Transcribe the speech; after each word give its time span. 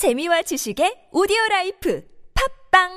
재미와 0.00 0.40
지식의 0.40 1.08
오디오 1.12 1.36
라이프 1.50 2.02
팟빵 2.72 2.88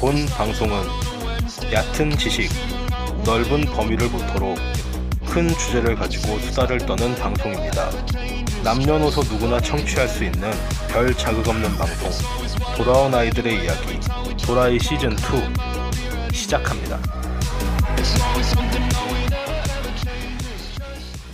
본 0.00 0.24
방송은 0.28 0.82
얕은 1.70 2.16
지식, 2.16 2.48
넓은 3.26 3.66
범위를 3.66 4.08
모토로 4.08 4.54
큰 5.26 5.46
주제를 5.46 5.94
가지고 5.94 6.38
수다를 6.38 6.78
떠는 6.78 7.14
방송입니다. 7.16 7.90
남녀노소 8.64 9.24
누구나 9.24 9.60
청취할 9.60 10.08
수 10.08 10.24
있는 10.24 10.50
별 10.88 11.12
자극 11.12 11.46
없는 11.46 11.68
방송 11.76 12.10
돌아온 12.78 13.14
아이들의 13.14 13.62
이야기 13.62 14.00
도라이 14.42 14.78
시즌 14.78 15.12
2 15.12 16.32
시작합니다. 16.32 16.98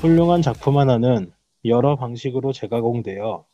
훌륭한 0.05 0.43
작품 0.43 0.77
하나는 0.77 1.33
여러 1.65 1.97
방식으로 1.97 2.53
재가공되어 2.53 3.47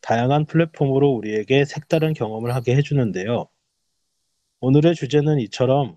다양한 0.00 0.44
플랫폼으로 0.44 1.10
우리에게 1.10 1.64
색다른 1.64 2.14
경험을 2.14 2.52
하게 2.52 2.74
해주는데요. 2.74 3.46
오늘의 4.58 4.96
주제는 4.96 5.38
이처럼 5.38 5.96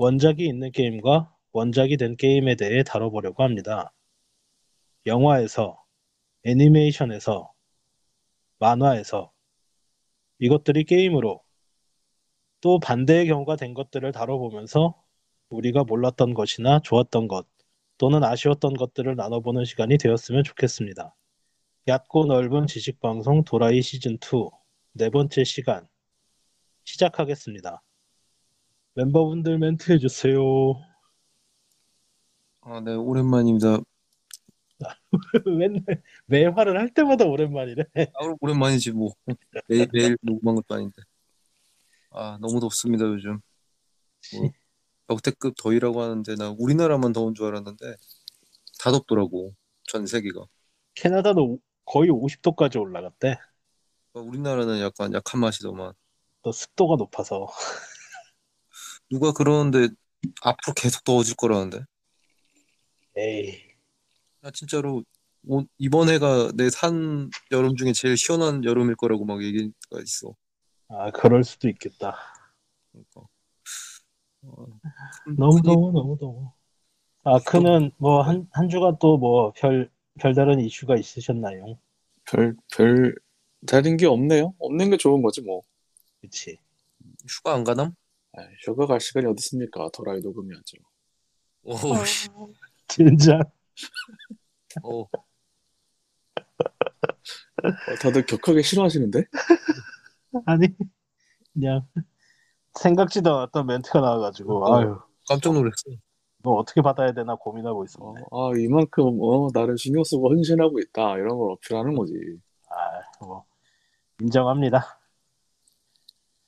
원작이 0.00 0.44
있는 0.44 0.72
게임과 0.72 1.32
원작이 1.52 1.98
된 1.98 2.16
게임에 2.16 2.56
대해 2.56 2.82
다뤄보려고 2.82 3.44
합니다. 3.44 3.92
영화에서, 5.06 5.80
애니메이션에서, 6.42 7.52
만화에서 8.58 9.30
이것들이 10.40 10.82
게임으로 10.82 11.44
또 12.60 12.80
반대의 12.80 13.28
경우가 13.28 13.54
된 13.54 13.72
것들을 13.72 14.10
다뤄보면서 14.10 15.00
우리가 15.50 15.84
몰랐던 15.84 16.34
것이나 16.34 16.80
좋았던 16.80 17.28
것 17.28 17.51
또는 18.02 18.24
아쉬웠던 18.24 18.74
것들을 18.74 19.14
나눠보는 19.14 19.64
시간이 19.64 19.96
되었으면 19.96 20.42
좋겠습니다. 20.42 21.14
얕고 21.86 22.26
넓은 22.26 22.66
지식방송 22.66 23.44
도라이 23.44 23.78
시즌2 23.78 24.50
네 24.94 25.08
번째 25.08 25.44
시간 25.44 25.86
시작하겠습니다. 26.82 27.80
멤버분들 28.94 29.56
멘트 29.56 29.92
해주세요. 29.92 30.40
아, 32.62 32.80
네, 32.80 32.92
오랜만입니다. 32.92 33.78
맨날 35.46 36.02
매화를 36.26 36.80
할 36.80 36.92
때마다 36.92 37.24
오랜만이래. 37.26 37.84
아, 37.94 38.34
오랜만이지 38.40 38.90
뭐. 38.90 39.14
매일 39.68 39.86
매일 39.92 40.16
녹음한 40.22 40.56
것도 40.56 40.74
아닌데. 40.74 41.02
아, 42.10 42.36
너무 42.40 42.58
덥습니다, 42.58 43.04
요즘. 43.04 43.40
뭐, 44.34 44.50
역대급 45.12 45.54
더위라고 45.58 46.02
하는데 46.02 46.34
나 46.36 46.54
우리나라만 46.58 47.12
더운 47.12 47.34
줄 47.34 47.46
알았는데 47.46 47.96
다 48.80 48.90
덥더라고. 48.92 49.54
전 49.88 50.06
세계가. 50.06 50.44
캐나다도 50.94 51.58
거의 51.84 52.10
50도까지 52.10 52.80
올라갔대. 52.80 53.38
어, 54.14 54.20
우리나라는 54.20 54.80
약간 54.80 55.12
약한 55.14 55.40
맛이더만. 55.40 55.92
또 56.42 56.52
습도가 56.52 56.96
높아서. 56.96 57.46
누가 59.10 59.32
그러는데 59.32 59.88
앞으로 60.42 60.74
계속 60.74 61.04
더워질 61.04 61.36
거라는데. 61.36 61.80
에이. 63.16 63.68
나 64.40 64.50
진짜로 64.50 65.04
오- 65.46 65.64
이번 65.78 66.08
해가 66.08 66.50
내 66.54 66.68
산 66.70 67.30
여름 67.50 67.76
중에 67.76 67.92
제일 67.92 68.16
시원한 68.16 68.64
여름일 68.64 68.96
거라고 68.96 69.24
막 69.24 69.42
얘기가 69.42 69.70
있어. 70.02 70.34
아 70.88 71.10
그럴 71.10 71.44
수도 71.44 71.68
있겠다. 71.68 72.16
그러니까. 72.90 73.22
어, 74.42 74.66
너무 75.36 75.62
더워 75.62 75.92
너무 75.92 76.18
더워. 76.18 76.54
아크는 77.24 77.92
뭐 77.98 78.22
한 78.22 78.48
한 78.52 78.68
주간 78.68 78.98
또 79.00 79.18
뭐 79.18 79.52
별 79.56 79.90
별다른 80.20 80.60
이슈가 80.60 80.96
있으셨나요? 80.96 81.78
별, 82.24 82.56
별, 82.74 83.14
다른 83.66 83.96
게 83.96 84.06
없네요. 84.06 84.54
없는 84.58 84.90
게 84.90 84.96
좋은 84.96 85.22
거지, 85.22 85.40
뭐. 85.42 85.62
그치. 86.20 86.58
휴가 87.28 87.54
안 87.54 87.64
가남? 87.64 87.94
아, 88.34 88.42
휴가 88.64 88.86
갈 88.86 89.00
시간이 89.00 89.26
어디 89.26 89.40
있습니까? 89.40 89.88
도라이 89.94 90.20
녹음해야죠. 90.20 90.78
오, 91.64 92.04
씨. 92.04 92.28
진짜. 92.88 93.40
어, 94.82 95.06
어, 97.62 97.94
다들 98.00 98.24
격하게 98.26 98.62
싫어하시는데? 98.62 99.24
아니 100.46 100.68
그냥 101.54 101.86
생각지도 102.74 103.34
않았던 103.36 103.66
멘트가 103.66 104.00
나와가지고 104.00 104.64
어. 104.64 104.76
아유 104.76 104.98
깜짝 105.28 105.52
놀랐어. 105.54 105.90
너 106.42 106.50
어떻게 106.52 106.82
받아야 106.82 107.12
되나 107.12 107.36
고민하고 107.36 107.82
어, 107.82 107.84
있었네. 107.84 108.20
아, 108.32 108.50
이만큼, 108.58 109.18
어, 109.20 109.48
나를 109.54 109.78
신경 109.78 110.02
쓰고 110.02 110.28
헌신하고 110.30 110.80
있다. 110.80 111.16
이런 111.18 111.38
걸 111.38 111.52
어필하는 111.52 111.94
거지. 111.94 112.14
아뭐 113.20 113.44
인정합니다. 114.20 114.98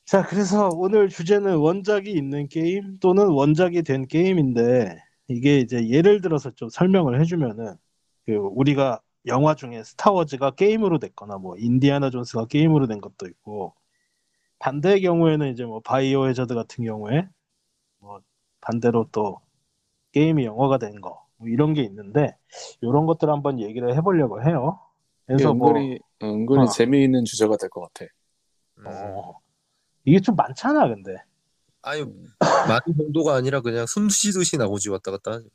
자 0.04 0.22
그래서 0.22 0.68
오늘 0.72 1.08
주제는 1.08 1.56
원작이 1.56 2.10
있는 2.10 2.48
게임 2.48 2.98
또는 2.98 3.28
원작이 3.28 3.82
된 3.82 4.06
게임인데 4.06 4.98
이게 5.28 5.58
이제 5.60 5.88
예를 5.88 6.20
들어서 6.20 6.50
좀 6.50 6.68
설명을 6.68 7.20
해주면은 7.20 7.76
그 8.26 8.32
우리가 8.32 9.00
영화 9.26 9.54
중에 9.54 9.82
스타워즈가 9.82 10.50
게임으로 10.50 10.98
됐거나 10.98 11.38
뭐 11.38 11.56
인디아나 11.56 12.10
존스가 12.10 12.46
게임으로 12.46 12.86
된 12.86 13.00
것도 13.00 13.26
있고 13.26 13.74
반대의 14.58 15.00
경우에는 15.02 15.52
이제 15.52 15.64
뭐 15.64 15.80
바이오 15.80 16.28
해저드 16.28 16.54
같은 16.54 16.84
경우에 16.84 17.28
뭐 17.98 18.20
반대로 18.60 19.08
또 19.12 19.40
게임이 20.12 20.44
영화가 20.44 20.78
된 20.78 21.00
거, 21.00 21.26
뭐 21.36 21.48
이런 21.48 21.74
게 21.74 21.82
있는데 21.82 22.36
이런 22.80 23.06
것들 23.06 23.28
을 23.28 23.34
한번 23.34 23.60
얘기를 23.60 23.94
해보려고 23.96 24.42
해요. 24.42 24.80
그래서 25.26 25.52
뭐 25.54 25.70
은근히, 25.70 25.98
은근히 26.22 26.62
어. 26.62 26.66
재미있는 26.66 27.24
주제가 27.24 27.56
될 27.56 27.68
것 27.70 27.82
같아. 27.92 28.10
음. 28.78 28.86
어, 28.86 29.40
이게 30.04 30.20
좀 30.20 30.36
많잖아, 30.36 30.88
근데. 30.88 31.16
아니 31.82 32.02
많은 32.40 32.96
정도가 32.96 33.34
아니라 33.34 33.60
그냥 33.60 33.86
숨 33.86 34.08
쉬듯이 34.08 34.56
나오지 34.56 34.88
왔다 34.90 35.10
갔다 35.10 35.32
하지. 35.32 35.48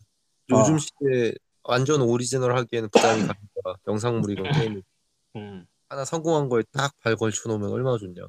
요즘 0.52 0.76
어. 0.76 0.78
시대에 0.78 1.34
완전 1.64 2.02
오리지널 2.02 2.56
하기에는 2.58 2.90
부담이 2.90 3.22
가니까 3.22 3.78
영상물이건 3.88 4.52
게임 4.52 4.82
음. 5.36 5.66
하나 5.88 6.06
성공한 6.06 6.50
거에 6.50 6.64
딱 6.72 6.94
발 7.02 7.16
걸쳐 7.16 7.50
놓으면 7.50 7.72
얼마나 7.72 7.98
좋냐. 7.98 8.22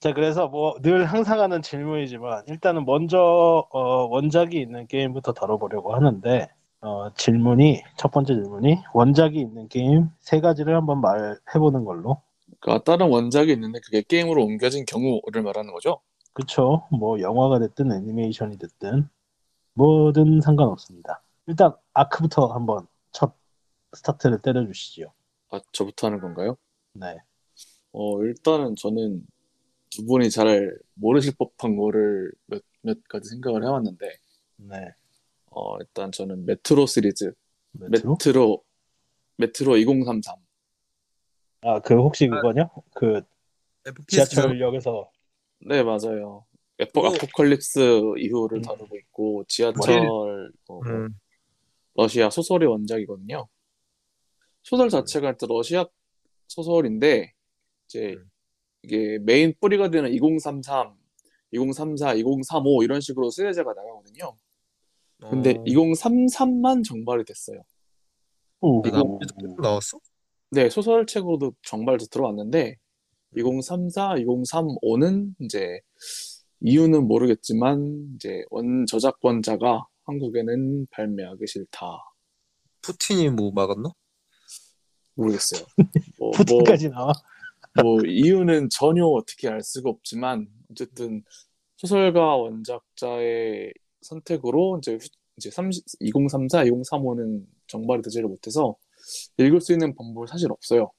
자, 0.00 0.14
그래서 0.14 0.48
뭐 0.48 0.78
늘 0.80 1.04
항상 1.04 1.40
하는 1.40 1.60
질문이지만 1.62 2.44
일단은 2.48 2.86
먼저 2.86 3.66
어, 3.70 4.06
원작이 4.08 4.58
있는 4.58 4.86
게임부터 4.86 5.32
다뤄보려고 5.34 5.94
하는데 5.94 6.48
어, 6.80 7.12
질문이 7.14 7.82
첫 7.98 8.10
번째 8.10 8.34
질문이 8.34 8.78
원작이 8.94 9.38
있는 9.38 9.68
게임 9.68 10.08
세 10.20 10.40
가지를 10.40 10.74
한번 10.74 11.00
말해보는 11.02 11.84
걸로. 11.84 12.22
그러니까 12.60 12.82
다른 12.84 13.10
원작이 13.10 13.52
있는데 13.52 13.80
그게 13.84 14.00
게임으로 14.02 14.42
옮겨진 14.42 14.86
경우를 14.86 15.42
말하는 15.42 15.72
거죠? 15.72 16.00
그쵸? 16.32 16.86
뭐 16.90 17.20
영화가 17.20 17.58
됐든 17.58 17.92
애니메이션이 17.92 18.56
됐든 18.58 19.08
뭐든 19.74 20.40
상관없습니다. 20.40 21.22
일단 21.46 21.74
아크부터 21.92 22.46
한번 22.46 22.86
첫 23.12 23.34
스타트를 23.94 24.38
때려주시죠. 24.40 25.12
아, 25.50 25.60
저부터 25.72 26.06
하는 26.06 26.20
건가요? 26.20 26.56
네. 26.94 27.18
어, 27.92 28.22
일단은 28.22 28.76
저는 28.76 29.26
두 29.90 30.06
분이 30.06 30.30
잘 30.30 30.78
모르실 30.94 31.34
법한 31.36 31.76
거를 31.76 32.32
몇, 32.46 32.62
몇 32.82 33.02
가지 33.08 33.28
생각을 33.30 33.64
해왔는데, 33.64 34.06
네. 34.56 34.76
어, 35.50 35.76
일단 35.78 36.12
저는 36.12 36.46
메트로 36.46 36.86
시리즈, 36.86 37.32
메트로? 37.72 38.12
메트로, 38.12 38.64
메트로 39.36 39.76
2033. 39.76 40.36
아, 41.62 41.80
그 41.80 41.94
혹시 41.94 42.28
그거냐? 42.28 42.68
그 42.94 43.20
FPS 43.84 44.30
죠. 44.30 44.40
지하철역에서 44.42 45.10
네, 45.66 45.82
맞아요. 45.82 46.46
에포, 46.78 47.06
아포칼립스 47.06 48.14
이후를 48.16 48.58
음. 48.58 48.62
다루고 48.62 48.96
있고, 48.96 49.44
지하철, 49.48 50.50
어, 50.68 50.80
음, 50.86 51.10
러시아 51.94 52.30
소설의 52.30 52.68
원작이거든요. 52.68 53.46
소설 54.62 54.88
자체가 54.88 55.30
일단 55.30 55.48
러시아 55.48 55.84
소설인데, 56.46 57.34
이제 57.86 58.14
음. 58.14 58.29
이게 58.82 59.18
메인 59.18 59.54
뿌리가 59.60 59.90
되는 59.90 60.12
2033, 60.12 60.94
2034, 61.52 62.14
2035 62.14 62.82
이런 62.82 63.00
식으로 63.00 63.30
시리즈가 63.30 63.72
나가거든요. 63.72 64.36
근데 65.28 65.50
어, 65.50 65.64
2033만 65.64 66.84
정발이 66.84 67.24
됐어요. 67.24 67.62
오, 68.60 68.82
나또 68.82 69.18
나왔어? 69.60 69.98
네, 70.50 70.70
소설책으로도 70.70 71.54
정발도 71.62 72.06
들어왔는데 72.06 72.76
2034, 73.36 74.16
2035는 74.16 75.34
이제 75.40 75.80
이유는 76.60 77.06
모르겠지만 77.06 78.14
이제 78.16 78.44
원 78.50 78.86
저작권자가 78.86 79.86
한국에는 80.04 80.86
발매하기 80.90 81.46
싫다. 81.46 81.86
푸틴이 82.82 83.30
뭐 83.30 83.52
막았나? 83.52 83.90
모르겠어요. 85.14 85.64
뭐, 86.18 86.30
뭐, 86.30 86.30
푸틴까지 86.32 86.88
나와? 86.90 87.12
뭐 87.82 88.00
이유는 88.06 88.68
전혀 88.70 89.04
어떻게 89.06 89.48
알 89.48 89.62
수가 89.62 89.90
없지만 89.90 90.48
어쨌든 90.70 91.22
소설가 91.76 92.36
원작자의 92.36 93.72
선택으로 94.02 94.78
이제 94.78 94.94
후- 94.94 95.08
이제 95.36 95.50
30, 95.50 95.84
2034, 96.00 96.64
2035는 96.64 97.44
정발이 97.66 98.02
되지를 98.02 98.28
못해서 98.28 98.76
읽을 99.38 99.60
수 99.60 99.72
있는 99.72 99.94
방법이 99.94 100.28
사실 100.30 100.50
없어요. 100.52 100.90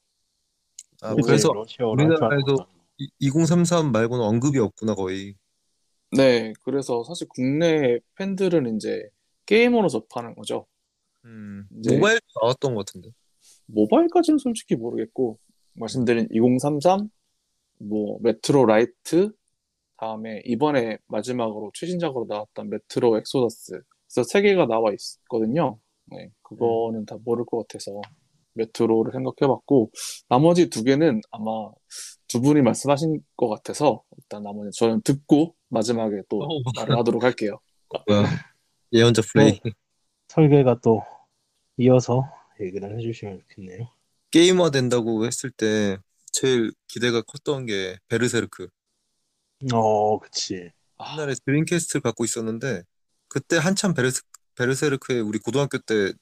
아, 1.02 1.14
이제 1.14 1.22
그래서 1.24 1.50
우리나라에도 1.80 2.26
할줄 2.26 2.52
알고. 2.62 2.66
이- 2.98 3.10
2033 3.20 3.92
말고는 3.92 4.24
언급이 4.24 4.60
없구나 4.60 4.96
거의. 4.96 5.36
네, 6.12 6.54
그래서 6.64 7.04
사실 7.04 7.28
국내 7.30 8.00
팬들은 8.16 8.76
이제 8.76 9.08
게임으로 9.46 9.88
접하는 9.88 10.36
거죠. 10.36 10.66
음, 11.26 11.68
모바일 11.72 12.20
나왔던 12.42 12.76
것 12.76 12.86
같은데. 12.86 13.10
모바일까지는 13.68 14.38
솔직히 14.40 14.76
모르겠고 14.76 15.40
말씀드린 15.74 16.28
2033, 16.32 17.10
뭐 17.80 18.20
메트로 18.22 18.66
라이트, 18.66 19.32
다음에 19.98 20.42
이번에 20.46 20.98
마지막으로 21.08 21.72
최신작으로 21.76 22.26
나왔던 22.28 22.70
메트로 22.70 23.18
엑소더스 23.20 23.82
그래서 24.08 24.28
세 24.28 24.42
개가 24.42 24.66
나와 24.66 24.92
있거든요. 24.94 25.78
네, 26.06 26.30
그거는 26.42 27.06
다 27.06 27.18
모를 27.24 27.46
것 27.46 27.60
같아서 27.68 28.02
메트로를 28.54 29.14
생각해봤고 29.14 29.92
나머지 30.28 30.70
두 30.70 30.84
개는 30.84 31.22
아마 31.32 31.72
두 32.28 32.42
분이 32.42 32.62
말씀하신 32.62 33.22
것 33.38 33.48
같아서 33.48 34.04
일단 34.18 34.44
나머지 34.44 34.78
저는 34.78 35.02
듣고 35.04 35.56
마지막에 35.70 36.22
또 36.28 36.40
어우. 36.40 36.62
말을 36.76 36.98
하도록 36.98 37.24
할게요. 37.24 37.60
예언자 38.92 39.22
플레이. 39.32 39.60
설계가 40.28 40.80
또 40.84 41.04
이어서 41.78 42.24
얘기를 42.60 42.98
해주시면 42.98 43.40
좋겠네요. 43.40 43.88
게임화 44.32 44.72
된다고 44.72 45.26
했을 45.26 45.52
때 45.52 45.98
제일 46.32 46.72
기대가 46.88 47.22
컸던 47.22 47.66
게 47.66 48.00
베르세르크. 48.08 48.68
어, 49.74 50.20
그치. 50.20 50.72
아, 50.98 51.14
옛날에 51.14 51.36
드림캐스트를 51.46 52.02
갖고 52.02 52.24
있었는데 52.24 52.84
그때 53.28 53.58
한참 53.58 53.94
베르스, 53.94 54.22
베르세르크에 54.56 55.20
우리 55.20 55.40
고등학교 55.40 55.78
때 55.80 56.14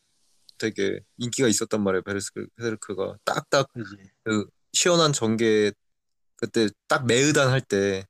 되게 0.57 0.99
인기가 1.17 1.47
있었단 1.47 1.81
말이에요. 1.81 2.01
베르세르크가 2.03 3.17
딱딱 3.23 3.71
그치. 3.73 3.95
그 4.23 4.45
시원한 4.73 5.13
전개 5.13 5.71
그때 6.35 6.67
딱 6.87 7.05
매의 7.05 7.33
단 7.33 7.49
할 7.49 7.73
때 7.73 8.05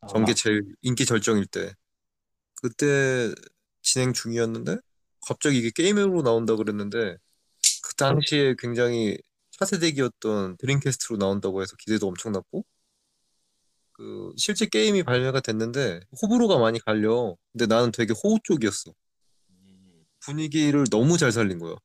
아, 0.00 0.06
전개 0.08 0.34
제일 0.34 0.64
인기 0.82 1.06
절정일 1.06 1.46
때 1.46 1.74
그때 2.56 3.32
진행 3.82 4.12
중이었는데 4.12 4.76
갑자기 5.26 5.58
이게 5.58 5.70
게임으로 5.70 6.22
나온다 6.22 6.56
그랬는데 6.56 7.16
그 7.82 7.94
당시에 7.96 8.54
굉장히 8.58 9.18
차세대기였던 9.58 10.56
드림캐스트로 10.58 11.18
나온다고 11.18 11.62
해서 11.62 11.76
기대도 11.78 12.08
엄청났고 12.08 12.64
그 13.92 14.32
실제 14.36 14.66
게임이 14.66 15.04
발매가 15.04 15.40
됐는데 15.40 16.00
호불호가 16.20 16.58
많이 16.58 16.80
갈려. 16.80 17.36
근데 17.52 17.66
나는 17.66 17.92
되게 17.92 18.12
호 18.12 18.38
쪽이었어. 18.42 18.92
분위기를 20.20 20.84
너무 20.90 21.16
잘 21.16 21.30
살린 21.30 21.58
거야. 21.58 21.76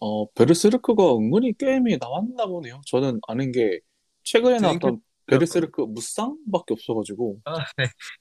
어, 0.00 0.30
베르세르크가 0.32 1.16
은근히 1.16 1.52
게임이 1.52 1.98
나왔나 1.98 2.46
보네요. 2.46 2.80
저는 2.86 3.20
아는 3.26 3.52
게 3.52 3.80
최근에 4.22 4.58
나왔던 4.58 5.02
베르세르크 5.26 5.82
무쌍밖에 5.82 6.72
없어가지고. 6.72 7.40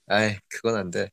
아이 0.07 0.35
그건 0.49 0.75
안 0.75 0.91
돼. 0.91 1.09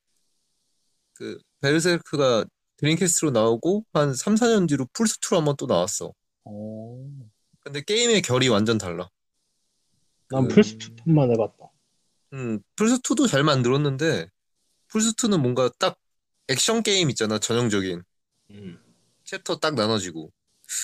그 1.13 1.39
베르세르크가 1.61 2.45
드림캐스트로 2.77 3.31
나오고 3.31 3.85
한 3.93 4.15
3, 4.15 4.35
4년 4.35 4.69
뒤로 4.69 4.87
플스2로 4.87 5.37
한번 5.37 5.55
또 5.57 5.67
나왔어. 5.67 6.13
어, 6.45 7.24
근데 7.65 7.81
게임의 7.81 8.23
결이 8.23 8.49
완전 8.49 8.79
달라 8.79 9.09
난 10.29 10.47
그- 10.49 10.55
플스2편만 10.61 11.33
해봤다. 11.33 11.71
음, 12.35 12.61
플스2도 12.77 13.29
잘 13.29 13.45
만들었는데, 13.45 14.29
플스2는 14.89 15.41
뭔가 15.41 15.71
딱 15.79 15.97
액션 16.49 16.83
게임 16.83 17.09
있잖아, 17.11 17.39
전형적인. 17.39 18.03
음. 18.51 18.79
챕터 19.25 19.59
딱 19.59 19.75
나눠지고. 19.75 20.33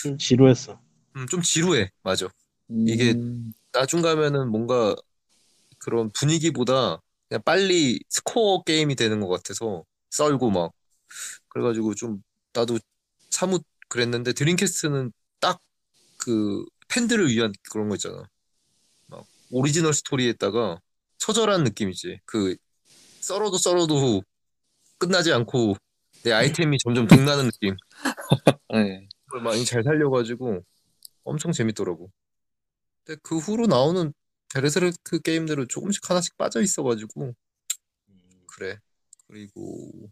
좀 0.03 0.17
지루했어. 0.19 0.81
음, 1.17 1.27
좀 1.27 1.43
지루해, 1.43 1.91
맞아. 2.03 2.29
이게- 2.69 3.12
음, 3.12 3.53
나중 3.73 4.03
가면은 4.03 4.50
뭔가 4.50 4.94
그런 5.79 6.11
분위기보다 6.12 7.00
그냥 7.29 7.43
빨리 7.44 8.00
스코어 8.09 8.62
게임이 8.62 8.94
되는 8.94 9.21
것 9.21 9.29
같아서 9.29 9.85
썰고 10.11 10.50
막. 10.50 10.73
그래가지고 11.49 11.94
좀 11.94 12.23
나도 12.53 12.79
사뭇 13.31 13.65
그랬는데, 13.88 14.32
드림캐스트는 14.35 15.11
딱 15.11 15.19
그 16.20 16.64
팬들을 16.88 17.28
위한 17.28 17.52
그런 17.70 17.88
거 17.88 17.94
있잖아. 17.96 18.28
막 19.06 19.26
오리지널 19.50 19.94
스토리에다가 19.94 20.81
처절한 21.19 21.64
느낌이지. 21.64 22.20
그 22.25 22.56
썰어도 23.20 23.58
썰어도 23.58 24.22
끝나지 24.99 25.32
않고 25.32 25.76
내 26.22 26.32
아이템이 26.32 26.78
점점 26.78 27.06
동나는 27.06 27.46
느낌. 27.46 27.76
네. 28.72 29.08
그걸 29.26 29.43
많이 29.43 29.64
잘 29.64 29.82
살려가지고 29.82 30.62
엄청 31.25 31.52
재밌더라고. 31.52 32.11
근데 33.05 33.20
그 33.22 33.38
후로 33.38 33.67
나오는 33.67 34.12
베르세르크 34.52 35.20
게임들은 35.20 35.69
조금씩 35.69 36.08
하나씩 36.08 36.37
빠져 36.37 36.61
있어가지고 36.61 37.34
그래. 38.46 38.78
그리고 39.26 40.11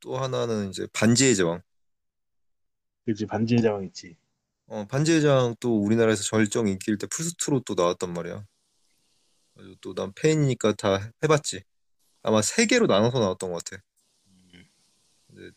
또 0.00 0.16
하나는 0.16 0.70
이제 0.70 0.86
반지의 0.92 1.36
제왕. 1.36 1.62
그치, 3.04 3.26
반지의 3.26 3.62
제왕 3.62 3.84
있지. 3.84 4.16
어, 4.68 4.84
반지의 4.86 5.22
제왕 5.22 5.54
또 5.60 5.82
우리나라에서 5.82 6.22
절정 6.24 6.68
인기일 6.68 6.98
때 6.98 7.06
플스2로 7.06 7.64
또 7.64 7.74
나왔단 7.74 8.12
말이야. 8.12 8.44
또 9.80 9.92
난 9.94 10.12
팬이니까 10.14 10.74
다 10.74 11.10
해봤지. 11.24 11.62
아마 12.22 12.42
세 12.42 12.66
개로 12.66 12.86
나눠서 12.86 13.18
나왔던 13.18 13.50
것 13.50 13.64
같아. 13.64 13.82
근데 15.26 15.50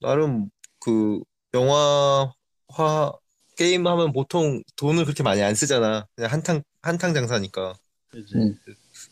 나름 0.00 0.50
그 0.80 1.20
영화화 1.54 3.12
게임 3.56 3.86
하면 3.86 4.12
보통 4.12 4.62
돈을 4.76 5.04
그렇게 5.04 5.22
많이 5.22 5.42
안 5.42 5.54
쓰잖아. 5.54 6.06
그냥 6.16 6.32
한탕 6.32 6.62
한탕 6.82 7.14
장사니까. 7.14 7.74
그치. 8.08 8.34
음. 8.34 8.58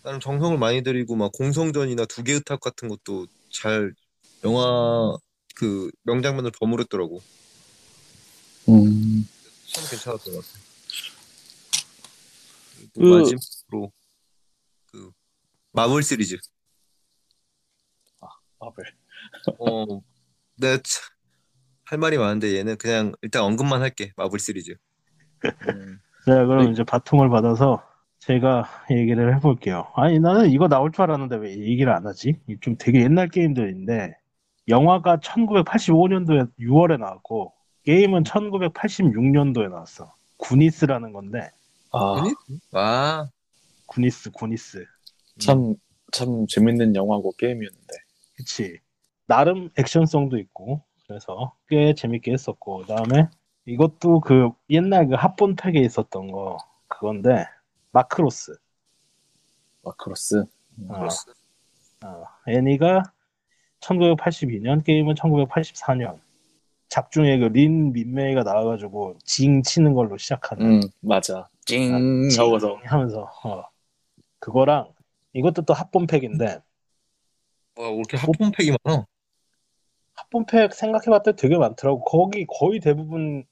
나름 0.03 0.19
정성을 0.21 0.59
많이 0.59 0.83
들이고 0.83 1.15
막 1.15 1.31
공성전이나 1.33 2.07
두개의 2.07 2.41
탑 2.47 2.61
같은 2.61 2.89
것도 2.89 3.27
잘 3.51 3.93
영화 4.45 5.17
그 5.55 5.91
명장면을 6.05 6.51
버무렸더라고. 6.59 7.21
음, 8.69 9.29
참 9.73 9.85
괜찮았던 9.91 10.35
것 10.35 10.41
같아. 10.45 10.59
그- 12.79 12.89
그리고 12.95 13.17
마지막으로 13.19 13.93
그 14.91 15.11
마블 15.73 16.03
시리즈. 16.03 16.37
마블. 18.59 18.85
어, 19.59 20.01
내가 20.57 20.77
참- 20.83 21.03
할 21.85 21.99
말이 21.99 22.19
많은데 22.19 22.57
얘는 22.57 22.77
그냥 22.79 23.13
일단 23.23 23.43
언급만 23.43 23.83
할게. 23.83 24.13
마블 24.17 24.39
시리즈. 24.41 24.75
음, 25.69 26.01
자, 26.25 26.45
그럼 26.47 26.65
네. 26.67 26.73
이제 26.73 26.83
바통을 26.83 27.29
받아서 27.29 27.83
제가 28.19 28.65
얘기를 28.91 29.37
해볼게요. 29.37 29.93
아니, 29.95 30.19
나는 30.19 30.51
이거 30.51 30.67
나올 30.67 30.91
줄 30.91 31.03
알았는데 31.03 31.37
왜 31.37 31.51
얘기를 31.59 31.93
안 31.93 32.07
하지? 32.07 32.41
이좀 32.49 32.77
되게 32.79 33.03
옛날 33.03 33.29
게임들인데, 33.29 34.17
영화가 34.69 35.19
1985년도에 35.19 36.51
6월에 36.59 36.99
나왔고, 36.99 37.53
게임은 37.87 38.25
1986년도에 38.25 39.71
나왔어. 39.71 40.13
구니스라는 40.39 41.13
건데, 41.13 41.51
아? 41.93 42.25
아, 42.73 43.29
구니스, 43.87 44.33
구니스. 44.33 44.85
참, 45.39 45.77
참 46.13 46.47
재밌는 46.49 46.97
영화고 46.97 47.33
게임이었는데. 47.39 47.95
그치. 48.35 48.81
나름 49.27 49.71
액션성도 49.79 50.37
있고, 50.39 50.83
그래서 51.07 51.55
꽤 51.69 51.95
재밌게 51.95 52.33
했었고, 52.33 52.79
그 52.79 52.87
다음에 52.87 53.29
이것도 53.67 54.21
그 54.21 54.51
옛날 54.69 55.07
그 55.07 55.15
합본팩에 55.15 55.79
있었던 55.81 56.33
거, 56.33 56.59
그건데, 56.89 57.47
마크로스. 57.93 58.57
마크로스. 59.83 60.45
어, 60.89 62.09
어, 62.09 62.25
애니가 62.49 63.05
1982년, 63.79 64.85
게임은 64.85 65.15
1984년. 65.15 66.26
작중에 66.89 67.39
그 67.39 67.47
린 67.47 67.93
민메이가 67.93 68.43
나와가지고 68.43 69.19
징 69.25 69.63
치는 69.63 69.95
걸로 69.95 70.17
시작하는. 70.19 70.67
음, 70.67 70.81
맞아. 71.01 71.49
찡 71.65 71.95
아, 71.95 71.99
징 72.31 72.43
하고서. 72.43 72.77
하면서 72.85 73.31
어. 73.45 73.65
그거랑 74.39 74.93
이것도 75.33 75.63
또 75.63 75.75
합본팩인데 75.75 76.45
와, 77.77 77.89
왜 77.91 77.95
이렇게 77.97 78.17
합본팩이 78.17 78.77
많아? 78.85 79.07
합본팩 80.15 80.75
생각해봤더니 80.75 81.37
되게 81.37 81.57
많더라고. 81.59 82.05
거기 82.05 82.47
거의 82.47 82.81
대부분 82.81 83.45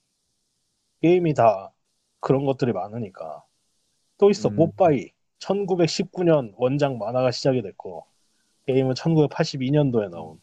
게임이 1.02 1.34
다 1.34 1.72
그런 2.20 2.44
것들이 2.46 2.72
많으니까. 2.72 3.44
또 4.18 4.30
있어 4.30 4.48
음. 4.48 4.56
뽀빠이 4.56 5.10
1919년 5.40 6.52
원작 6.56 6.96
만화가 6.96 7.32
시작이 7.32 7.62
됐고 7.62 8.06
게임은 8.66 8.94
1982년도에 8.94 10.08
나온. 10.10 10.40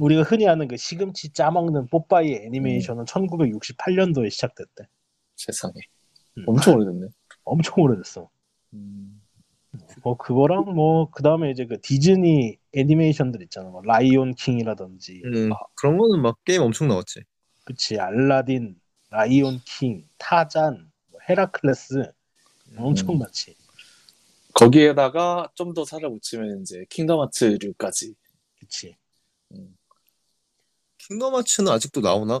우리가 0.00 0.22
흔히 0.22 0.48
아는 0.48 0.68
그 0.68 0.76
시금치 0.76 1.32
짜먹는 1.32 1.88
뽀빠이 1.88 2.32
애니메이션은 2.34 3.04
1968년도에 3.04 4.30
시작됐대. 4.30 4.84
세상에. 5.36 5.74
음. 6.38 6.44
엄청 6.46 6.74
오래됐네. 6.74 7.06
엄청 7.44 7.74
오래됐어. 7.84 8.28
음, 8.74 9.22
뭐 10.02 10.16
그거랑 10.16 10.74
뭐 10.74 11.10
그 11.10 11.22
다음에 11.22 11.50
이제 11.50 11.66
그 11.66 11.80
디즈니 11.80 12.58
애니메이션들 12.74 13.42
있잖아. 13.42 13.70
뭐 13.70 13.82
라이온 13.84 14.34
킹이라든지. 14.34 15.22
음, 15.24 15.50
그런 15.76 15.96
거는 15.98 16.20
막 16.20 16.42
게임 16.44 16.62
엄청 16.62 16.88
나왔지. 16.88 17.20
그치 17.64 17.98
알라딘, 17.98 18.78
라이온 19.10 19.60
킹, 19.64 20.04
타잔, 20.18 20.90
뭐 21.10 21.20
헤라클레스 21.28 22.12
엄청 22.76 23.14
음. 23.14 23.18
많지. 23.20 23.56
거기에다가 24.54 25.50
좀 25.54 25.74
더 25.74 25.84
살을 25.84 26.10
붙이면 26.10 26.62
이제 26.62 26.84
킹덤 26.88 27.20
하츠류까지. 27.20 28.14
그치. 28.58 28.96
킹덤 31.08 31.34
하츠는 31.36 31.70
아직도 31.72 32.00
나오나? 32.00 32.40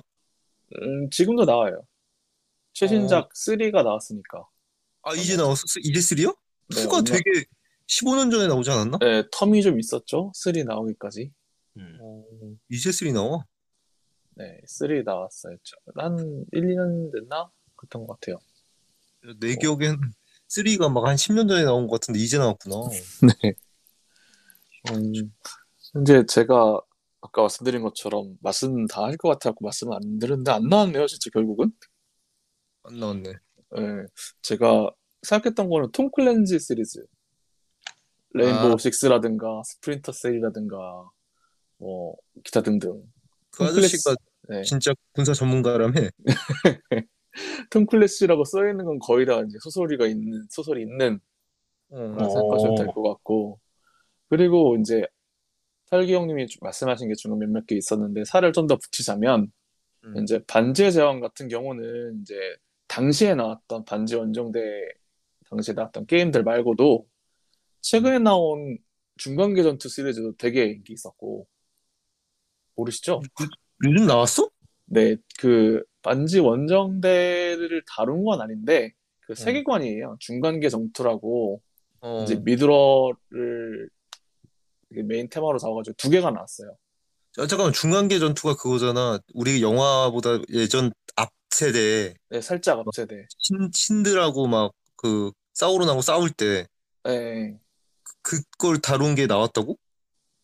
음, 0.82 1.10
지금도 1.10 1.44
나와요. 1.44 1.82
최신작 2.72 3.30
3가 3.34 3.82
나왔으니까. 3.82 4.46
아, 5.02 5.14
이제 5.14 5.36
나왔어? 5.36 5.62
이제 5.82 6.00
3요? 6.00 6.36
네, 6.74 6.82
2가 6.84 6.96
얼마- 6.96 7.02
되게 7.04 7.44
15년 7.86 8.30
전에 8.30 8.48
나오지 8.48 8.70
않았나? 8.70 8.98
네, 9.00 9.22
텀이 9.28 9.62
좀 9.62 9.78
있었죠. 9.78 10.32
3 10.34 10.64
나오기까지. 10.64 11.30
음. 11.78 11.98
어, 12.00 12.24
이제 12.68 12.90
3 12.90 13.12
나와? 13.12 13.44
네, 14.34 14.60
3 14.66 15.02
나왔어요. 15.04 15.56
저- 15.62 15.76
한 15.96 16.44
1, 16.52 16.62
2년 16.62 17.12
됐나? 17.12 17.50
그랬던 17.76 18.06
것 18.06 18.18
같아요. 18.20 18.38
내 19.40 19.54
기억엔 19.56 19.98
3가 20.48 20.88
막 20.92 21.06
한 21.06 21.16
10년 21.16 21.48
전에 21.48 21.64
나온 21.64 21.86
것 21.86 22.00
같은데 22.00 22.20
이제 22.20 22.36
나왔구나. 22.38 22.74
네. 23.42 23.54
음, 24.92 25.12
이제 26.02 26.24
제가 26.28 26.80
아까 27.26 27.42
말씀드린 27.42 27.82
것처럼 27.82 28.36
말씀 28.40 28.86
다할 28.86 29.16
것 29.16 29.28
같아갖고 29.30 29.64
말씀을 29.64 29.94
안 29.96 30.18
드렸는데 30.18 30.50
안 30.52 30.68
나왔네요, 30.68 31.06
진짜 31.06 31.30
결국은. 31.32 31.72
안 32.84 32.98
나왔네. 33.00 33.30
예, 33.78 33.82
제가 34.42 34.90
생각했던 35.22 35.68
거는 35.68 35.90
톰 35.92 36.10
클랜시 36.10 36.58
시리즈. 36.58 37.04
레인보우 38.30 38.74
아. 38.74 38.76
식스라든가 38.78 39.62
스플린터 39.64 40.12
셀이라든가 40.12 40.76
뭐 41.78 42.14
기타 42.44 42.60
등등. 42.62 43.02
그 43.50 43.64
아저씨가 43.64 44.14
네. 44.48 44.62
진짜 44.62 44.92
군사 45.12 45.32
전문가라며? 45.34 45.94
톰 47.70 47.86
클랜시라고 47.86 48.44
써 48.44 48.68
있는 48.68 48.84
건 48.84 48.98
거의 49.00 49.26
다 49.26 49.40
이제 49.40 49.58
소설이가 49.62 50.06
있는 50.06 50.46
소설이 50.50 50.82
있는 50.82 51.18
어. 51.90 51.96
그런 51.96 52.30
생각하셔도 52.30 52.74
될 52.76 52.86
것 52.86 53.02
같고 53.02 53.58
그리고 54.28 54.76
이제 54.80 55.06
탈기 55.90 56.14
형님이 56.14 56.46
주- 56.48 56.58
말씀하신 56.62 57.08
게 57.08 57.14
중간 57.14 57.38
몇몇 57.40 57.66
개 57.66 57.76
있었는데 57.76 58.24
살을 58.24 58.52
좀 58.52 58.66
더 58.66 58.76
붙이자면 58.76 59.52
음. 60.04 60.22
이제 60.22 60.40
반지의 60.46 60.92
제왕 60.92 61.20
같은 61.20 61.48
경우는 61.48 62.20
이제 62.22 62.34
당시에 62.88 63.34
나왔던 63.34 63.84
반지 63.84 64.14
원정대 64.16 64.60
당시에 65.50 65.74
나왔던 65.74 66.06
게임들 66.06 66.42
말고도 66.44 67.06
최근에 67.82 68.18
나온 68.20 68.78
중간계 69.16 69.62
전투 69.62 69.88
시리즈도 69.88 70.36
되게 70.36 70.66
인기 70.66 70.92
있었고 70.92 71.46
모르시죠? 72.74 73.22
요즘 73.84 74.06
나왔어? 74.06 74.50
네, 74.86 75.16
그 75.38 75.82
반지 76.02 76.38
원정대를 76.40 77.82
다룬 77.88 78.24
건 78.24 78.40
아닌데 78.40 78.92
그 79.20 79.34
세계관이에요. 79.34 80.16
중간계 80.20 80.68
전투라고 80.68 81.60
어. 82.00 82.22
이제 82.22 82.36
미드러를 82.36 83.88
메인 84.90 85.28
테마로 85.28 85.58
잡아가지고 85.58 85.94
두 85.96 86.10
개가 86.10 86.30
나왔어요. 86.30 86.76
아, 87.38 87.46
잠깐만 87.46 87.72
중간계 87.72 88.18
전투가 88.18 88.54
그거잖아. 88.56 89.18
우리 89.34 89.62
영화보다 89.62 90.38
예전 90.50 90.90
앞 91.16 91.30
세대 91.50 92.14
네, 92.30 92.40
살짝 92.40 92.78
앞 92.78 92.86
세대. 92.94 93.26
신, 93.38 93.70
신들하고 93.72 94.46
막 94.46 94.72
그 94.98 95.30
싸우러 95.52 95.84
나고 95.84 96.00
싸울 96.00 96.30
때 96.30 96.66
네. 97.04 97.58
그걸 98.22 98.80
다룬 98.80 99.14
게 99.14 99.26
나왔다고? 99.26 99.76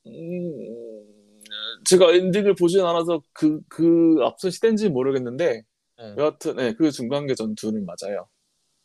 음, 0.07 1.43
제가 1.87 2.13
엔딩을 2.13 2.55
보진 2.55 2.81
않아서 2.85 3.23
그, 3.33 3.61
그 3.69 4.17
앞선 4.23 4.51
시대인지 4.51 4.91
모르겠는데 4.91 5.63
어. 5.99 6.15
여하튼 6.19 6.57
네, 6.57 6.75
그 6.75 6.91
중간계 6.91 7.35
전투는 7.35 7.87
맞아요. 7.87 8.29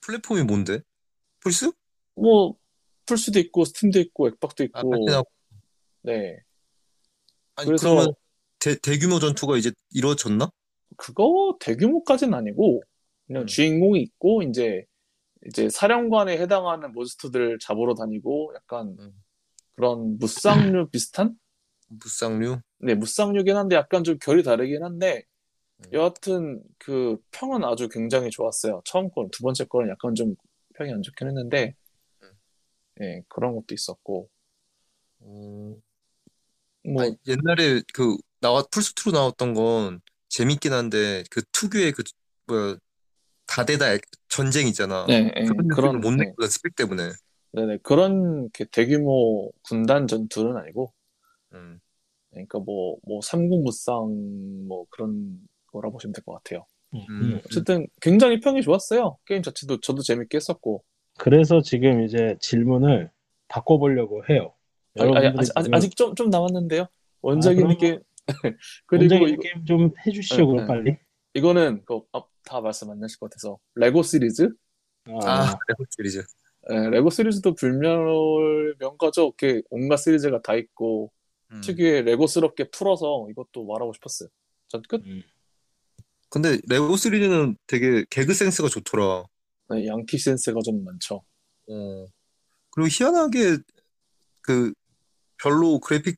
플랫폼이 0.02 0.44
뭔데? 0.44 0.80
플스? 1.42 1.70
뭐 2.16 2.56
플스도 3.06 3.40
있고 3.40 3.66
스팀도 3.66 4.00
있고 4.00 4.28
엑박도 4.30 4.64
아, 4.64 4.80
있고 4.80 5.06
나왔- 5.06 5.26
네. 6.02 6.38
아니 7.56 7.68
그래서- 7.68 7.90
그러면 7.90 8.14
대, 8.60 8.78
대규모 8.80 9.20
전투가 9.20 9.58
이제 9.58 9.72
이루어졌나? 9.92 10.50
그거 10.96 11.58
대규모까지는 11.60 12.34
아니고 12.34 12.82
그냥 13.28 13.44
음. 13.44 13.48
주인공이 13.48 14.02
있고 14.02 14.42
이제 14.44 14.86
이제 15.46 15.70
사령관에 15.70 16.38
해당하는 16.38 16.92
몬스터들을 16.94 17.60
잡으러 17.60 17.94
다니고 17.94 18.54
약간 18.56 18.96
음. 19.00 19.12
그런 19.76 20.18
무쌍류 20.18 20.90
비슷한? 20.92 21.38
무쌍류? 21.90 22.60
네, 22.80 22.96
무쌍류긴 22.96 23.56
한데 23.56 23.76
약간 23.76 24.04
좀 24.04 24.18
결이 24.20 24.44
다르긴 24.44 24.84
한데 24.84 25.24
음. 25.80 25.94
여하튼 25.94 26.64
그 26.80 27.18
평은 27.32 27.64
아주 27.64 27.88
굉장히 27.90 28.30
좋았어요. 28.32 28.82
처음 28.86 29.10
거는 29.12 29.30
두 29.32 29.44
번째 29.44 29.66
거는 29.66 29.90
약간 29.90 30.16
좀 30.16 30.36
평이 30.76 30.92
안 30.92 31.02
좋긴 31.04 31.28
했는데 31.28 31.76
음. 32.24 32.32
네, 32.96 33.22
그런 33.30 33.56
것도 33.56 33.68
있었고 33.76 34.30
어... 35.20 35.76
뭐 36.94 37.04
아니, 37.04 37.16
옛날에 37.28 37.82
그 37.94 38.18
나왔 38.40 38.70
플스2로 38.70 39.12
나왔던 39.14 39.54
건 39.54 40.02
재밌긴 40.30 40.74
한데 40.74 41.24
그 41.32 41.42
특유의 41.52 41.92
그 41.94 42.04
뭐야 42.48 42.78
다대다 43.48 43.94
액- 43.94 44.02
전쟁 44.30 44.68
있잖아. 44.68 45.06
네, 45.08 45.24
네, 45.24 45.46
그런 45.46 45.68
그런 45.70 46.02
못 46.02 46.12
네, 46.12 46.26
냈거든 46.26 46.50
스펙 46.50 46.76
때문에. 46.76 47.12
네네 47.54 47.80
그런 47.84 48.44
이렇게 48.44 48.66
대규모 48.66 49.52
군단 49.64 50.08
전투는 50.08 50.58
아니고 50.58 50.94
음. 51.54 51.80
그러니까 52.32 52.60
뭐, 52.60 52.98
뭐, 53.04 53.20
삼국무쌍, 53.22 54.68
뭐, 54.68 54.86
그런 54.90 55.40
거라 55.68 55.90
보시면 55.90 56.14
될 56.14 56.24
것 56.24 56.34
같아요. 56.34 56.66
음. 56.94 57.40
어쨌든, 57.46 57.88
굉장히 58.02 58.40
평이 58.42 58.62
좋았어요. 58.62 59.18
게임 59.26 59.42
자체도 59.42 59.80
저도 59.82 60.02
재밌게 60.04 60.36
했었고. 60.38 60.84
그래서 61.18 61.62
지금 61.62 62.04
이제 62.04 62.36
질문을 62.42 63.10
바꿔보려고 63.48 64.24
해요. 64.30 64.54
여러분들이 64.98 65.50
아직, 65.56 65.74
아직, 65.74 65.96
좀, 65.96 66.16
좀 66.16 66.30
남았는데요. 66.30 66.88
원작인 67.22 67.64
그럼- 67.64 67.78
게임. 67.78 68.00
그리고 68.88 69.28
이거, 69.28 69.42
게임 69.42 69.66
좀 69.66 69.92
해주시죠, 70.06 70.38
네, 70.38 70.44
그럼 70.46 70.58
네. 70.58 70.66
빨리. 70.68 70.98
이거는, 71.34 71.84
그, 71.86 72.02
앞- 72.12 72.30
다 72.44 72.62
말씀 72.62 72.90
안 72.90 73.00
나실 73.00 73.20
것 73.20 73.30
같아서. 73.30 73.58
레고 73.76 74.04
시리즈? 74.04 74.50
아, 75.24 75.58
레고 75.70 75.84
시리즈. 75.90 76.24
예, 76.72 76.90
레고 76.90 77.10
시리즈도 77.10 77.54
불멸 77.56 78.76
명가죠. 78.80 79.34
이렇게 79.40 79.62
온갖 79.70 79.98
시리즈가 79.98 80.42
다 80.42 80.56
있고, 80.56 81.12
음. 81.52 81.62
특유의 81.62 82.04
레고스럽게 82.04 82.70
풀어서 82.72 83.28
이것도 83.32 83.66
말하고 83.66 83.94
싶었어요. 83.94 84.28
전 84.68 84.82
끝? 84.90 85.02
음. 85.06 85.22
근데 86.30 86.58
레고 86.68 86.98
시리즈는 86.98 87.56
되게 87.68 88.04
개그 88.10 88.34
센스가 88.34 88.68
좋더라. 88.68 89.24
네, 89.70 89.88
양키 89.88 90.18
센스가 90.18 90.60
좀 90.66 90.84
많죠. 90.84 91.22
어. 91.70 92.06
그리고 92.72 92.90
희한하게 92.92 93.60
그 94.42 94.74
별로 95.42 95.80
그래픽 95.80 96.18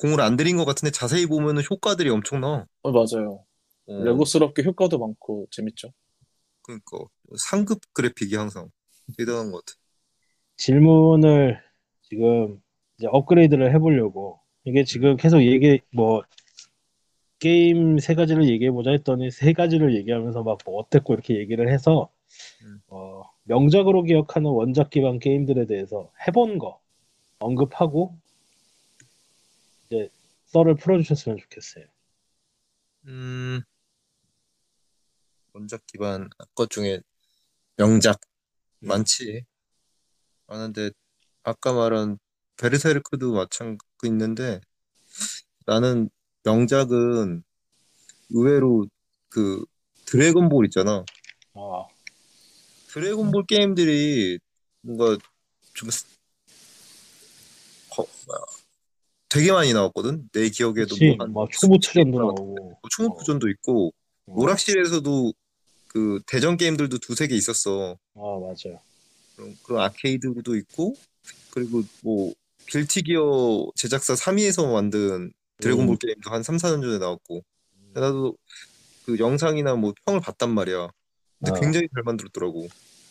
공을 0.00 0.20
안 0.20 0.36
들인 0.36 0.56
것 0.56 0.64
같은데 0.64 0.92
자세히 0.92 1.26
보면은 1.26 1.62
효과들이 1.70 2.10
엄청나. 2.10 2.66
어, 2.82 2.90
맞아요. 2.92 3.44
어. 3.86 3.92
레고스럽게 4.04 4.62
효과도 4.64 4.98
많고, 4.98 5.46
재밌죠. 5.50 5.92
그러니까 6.62 6.98
상급 7.38 7.80
그래픽이 7.94 8.34
항상 8.36 8.70
대단한 9.16 9.50
것 9.52 9.64
같아. 9.64 9.78
질문을 10.56 11.60
지금 12.02 12.60
이제 12.98 13.06
업그레이드를 13.10 13.74
해보려고 13.74 14.40
이게 14.64 14.84
지금 14.84 15.16
계속 15.16 15.42
얘기 15.42 15.80
뭐 15.92 16.22
게임 17.38 17.98
세 17.98 18.14
가지를 18.14 18.48
얘기해보자 18.48 18.90
했더니 18.90 19.30
세 19.30 19.52
가지를 19.52 19.94
얘기하면서 19.96 20.42
막 20.42 20.58
뭐 20.64 20.80
어땠고 20.80 21.12
이렇게 21.14 21.36
얘기를 21.38 21.70
해서 21.72 22.10
음. 22.62 22.80
어, 22.88 23.22
명작으로 23.44 24.04
기억하는 24.04 24.50
원작 24.50 24.90
기반 24.90 25.18
게임들에 25.20 25.66
대해서 25.66 26.10
해본 26.28 26.58
거 26.58 26.80
언급하고 27.40 28.16
이제 29.86 30.08
썰을 30.46 30.76
풀어주셨으면 30.76 31.38
좋겠어요. 31.38 31.84
음, 33.06 33.62
원작 35.52 35.86
기반 35.86 36.28
것 36.54 36.70
중에 36.70 37.00
명작 37.76 38.20
음. 38.82 38.88
많지. 38.88 39.44
많은데 40.48 40.90
아까 41.42 41.72
말한 41.72 42.18
베르세르크도 42.56 43.32
마찬가지 43.32 43.82
있는데 44.04 44.60
나는 45.64 46.08
명작은 46.44 47.42
의외로 48.30 48.86
그 49.28 49.64
드래곤볼 50.06 50.66
있잖아. 50.66 51.04
아, 51.54 51.86
드래곤볼 52.88 53.46
게임들이 53.46 54.38
뭔가 54.82 55.18
좀 55.74 55.90
스- 55.90 56.06
거- 57.90 58.06
뭐야, 58.26 58.40
되게 59.36 59.52
많이 59.52 59.72
나왔거든. 59.72 60.28
내 60.32 60.48
기억에도. 60.48 60.96
뭐한 60.98 61.32
막 61.32 61.48
초보추전도 61.52 62.18
나오고 62.18 62.78
초목부전도 62.90 63.48
있고 63.50 63.92
어, 64.26 64.32
오락실에서도 64.34 65.32
그 65.88 66.20
대전 66.26 66.56
게임들도 66.56 66.98
두세 66.98 67.26
개 67.26 67.34
있었어. 67.36 67.98
아 68.14 68.18
맞아요. 68.18 68.80
그런, 69.36 69.56
그런 69.62 69.80
아케이드도 69.82 70.56
있고 70.56 70.94
그리고 71.50 71.82
뭐 72.02 72.32
길티 72.68 73.02
기어 73.02 73.66
제작사 73.76 74.14
3위에서 74.14 74.72
만든 74.72 75.32
드래곤볼 75.58 75.94
음. 75.94 75.98
게임도 75.98 76.30
한 76.30 76.42
3, 76.42 76.56
4년 76.56 76.82
전에 76.82 76.98
나왔고 76.98 77.42
나도 77.92 78.36
그 79.04 79.18
영상이나 79.18 79.74
뭐 79.76 79.92
평을 80.04 80.20
봤단 80.20 80.50
말이야. 80.50 80.88
근데 81.38 81.52
어. 81.52 81.60
굉장히 81.60 81.88
잘 81.94 82.02
만들었더라고. 82.02 82.68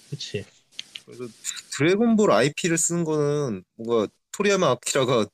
그치. 0.09 0.43
그래서 1.05 1.23
드래곤볼 1.77 2.31
IP를 2.31 2.77
쓰는 2.77 3.03
거는 3.03 3.63
뭔가 3.75 4.11
토리야마 4.31 4.71
아키라가 4.71 5.25
도- 5.25 5.29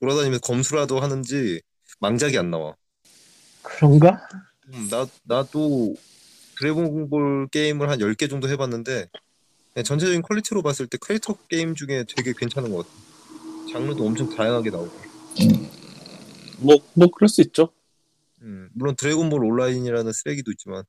돌아다니면서 0.00 0.40
검수라도 0.40 0.98
하는지 1.00 1.60
망작이 2.00 2.36
안 2.38 2.50
나와. 2.50 2.74
그런가? 3.62 4.26
음, 4.72 4.88
나, 4.90 5.06
나도 5.24 5.94
드래곤볼 6.58 7.48
게임을 7.48 7.88
한 7.90 7.98
10개 7.98 8.28
정도 8.28 8.48
해봤는데 8.48 9.08
전체적인 9.84 10.22
퀄리티로 10.22 10.62
봤을 10.62 10.86
때 10.86 10.98
캐릭터 11.00 11.34
게임 11.48 11.74
중에 11.74 12.04
되게 12.16 12.32
괜찮은 12.36 12.70
것 12.72 12.86
같아. 12.86 12.98
장르도 13.72 14.04
엄청 14.04 14.34
다양하게 14.34 14.70
나오고. 14.70 14.90
뭐, 16.58 16.76
뭐, 16.94 17.08
그럴 17.08 17.28
수 17.28 17.40
있죠. 17.42 17.72
음, 18.42 18.68
물론 18.74 18.96
드래곤볼 18.96 19.44
온라인이라는 19.44 20.12
쓰레기도 20.12 20.50
있지만 20.52 20.84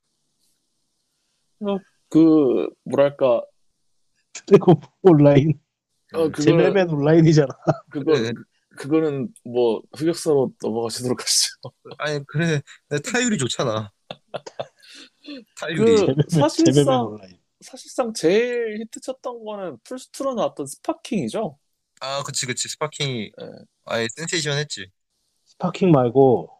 그, 2.08 2.68
뭐랄까, 2.84 3.40
그리고 4.46 4.80
온라인. 5.02 5.58
어, 6.12 6.28
그거는- 6.28 6.42
제멜맨 6.44 6.90
온라인이잖아. 6.90 7.48
그거, 7.90 8.18
네. 8.18 8.32
그거는 8.76 9.28
뭐, 9.44 9.82
흑역사로 9.96 10.52
넘어가시도록 10.62 11.20
하시죠. 11.20 11.54
아니 11.98 12.24
그래 12.26 12.60
근데 12.88 13.10
타율이 13.10 13.38
좋잖아. 13.38 13.92
타율이 15.56 16.06
그, 16.06 16.14
사실상-. 16.30 17.18
사실상 17.60 18.12
제일 18.12 18.80
히트 18.80 19.00
쳤던 19.00 19.44
거는 19.44 19.78
플스2로 19.84 20.34
나왔던 20.34 20.66
스파킹이죠. 20.66 21.58
아 22.00 22.22
그치 22.24 22.46
그치 22.46 22.68
스파킹이 22.68 23.32
네. 23.38 23.46
아예 23.84 24.08
센세이션 24.16 24.58
했지. 24.58 24.86
스파킹 25.44 25.92
말고 25.92 26.50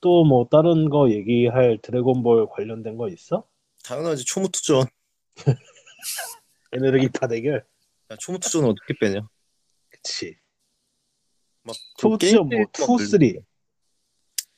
또 0.00 0.24
뭐 0.24 0.46
다른 0.50 0.90
거 0.90 1.10
얘기할 1.10 1.78
드래곤볼 1.80 2.48
관련된 2.50 2.96
거 2.96 3.08
있어? 3.08 3.46
당연하지 3.84 4.24
초무투전. 4.24 4.84
에너르기파 6.72 7.28
대결. 7.28 7.64
야, 8.10 8.16
초무투전은 8.18 8.68
어떻게 8.68 8.94
빼냐? 9.00 9.26
그치. 9.90 10.36
막 11.64 11.76
초부치전 11.98 12.48
뭐 12.48 12.48
게임 12.48 12.64
2, 12.64 13.06
3. 13.06 13.18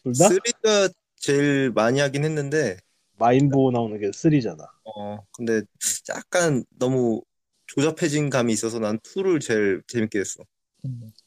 둘 0.03 0.13
다? 0.15 0.29
3가 0.29 0.93
제일 1.17 1.71
많이 1.71 2.01
하긴 2.01 2.25
했는데 2.25 2.77
마인보 3.17 3.71
나오는 3.71 3.99
게 4.01 4.11
3잖아. 4.11 4.67
어 4.85 5.19
근데 5.33 5.63
약간 6.11 6.65
너무 6.79 7.23
조잡해진 7.67 8.29
감이 8.31 8.53
있어서 8.53 8.79
난 8.79 8.99
2를 8.99 9.41
제일 9.41 9.83
재밌게 9.87 10.19
했어. 10.19 10.43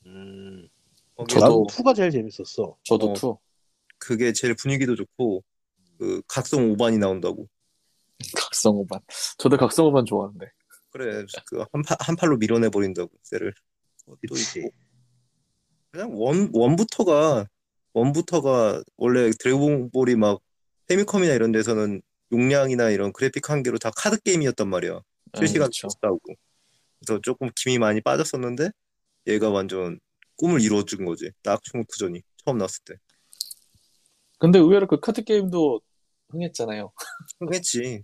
음. 0.05 0.67
나도 1.17 1.27
저도- 1.27 1.67
2가 1.69 1.96
제일 1.96 2.12
재밌었어. 2.12 2.77
저도 2.84 3.12
어. 3.12 3.13
Two. 3.13 3.38
그게 3.98 4.31
제일 4.34 4.53
분위기도 4.55 4.96
좋고 4.96 5.43
그 5.98 6.22
각성 6.27 6.75
오반이 6.75 7.00
나온다고. 7.00 7.48
각성 8.36 8.75
오반. 8.75 9.00
저도 9.39 9.57
각성 9.58 9.89
오반 9.89 10.06
좋아하는데. 10.05 10.46
그래 10.91 11.25
그 11.48 11.63
한, 11.72 11.81
파- 11.84 11.98
한 12.00 12.15
팔로 12.15 12.38
밀어내 12.38 12.69
버린다고 12.69 13.12
셀을. 13.24 13.53
그것도 14.05 14.19
그치. 14.29 14.60
있고. 14.60 14.69
그냥 15.98 16.12
one 16.13 16.51
one부터가 16.53 17.48
one부터가 17.94 18.84
원래 18.98 19.32
드래곤볼이 19.32 20.16
막 20.16 20.39
패미컴이나 20.86 21.34
이런 21.34 21.51
데서는 21.51 22.04
용량이나 22.32 22.92
이런 22.92 23.12
그래픽 23.12 23.50
한계로 23.50 23.80
다 23.80 23.89
카드 23.96 24.22
게임이었단 24.22 24.70
말이야. 24.70 25.01
실시간 25.36 25.66
그렇죠. 25.66 25.88
싸우고. 26.00 26.36
그래서 27.00 27.20
조금 27.24 27.50
김이 27.56 27.80
많이 27.80 28.00
빠졌었는데 28.01 28.70
얘가 29.25 29.50
완전 29.50 30.00
꿈을 30.36 30.62
이루어준 30.62 31.04
거지. 31.04 31.32
낙총투전이 31.44 32.22
처음 32.46 32.60
나왔을 32.60 32.84
때. 32.86 32.94
근데 34.38 34.60
의외로 34.60 34.86
그 34.86 35.00
카드 35.00 35.24
게임도 35.24 35.82
흥했잖아요. 36.30 36.92
했지. 37.54 38.04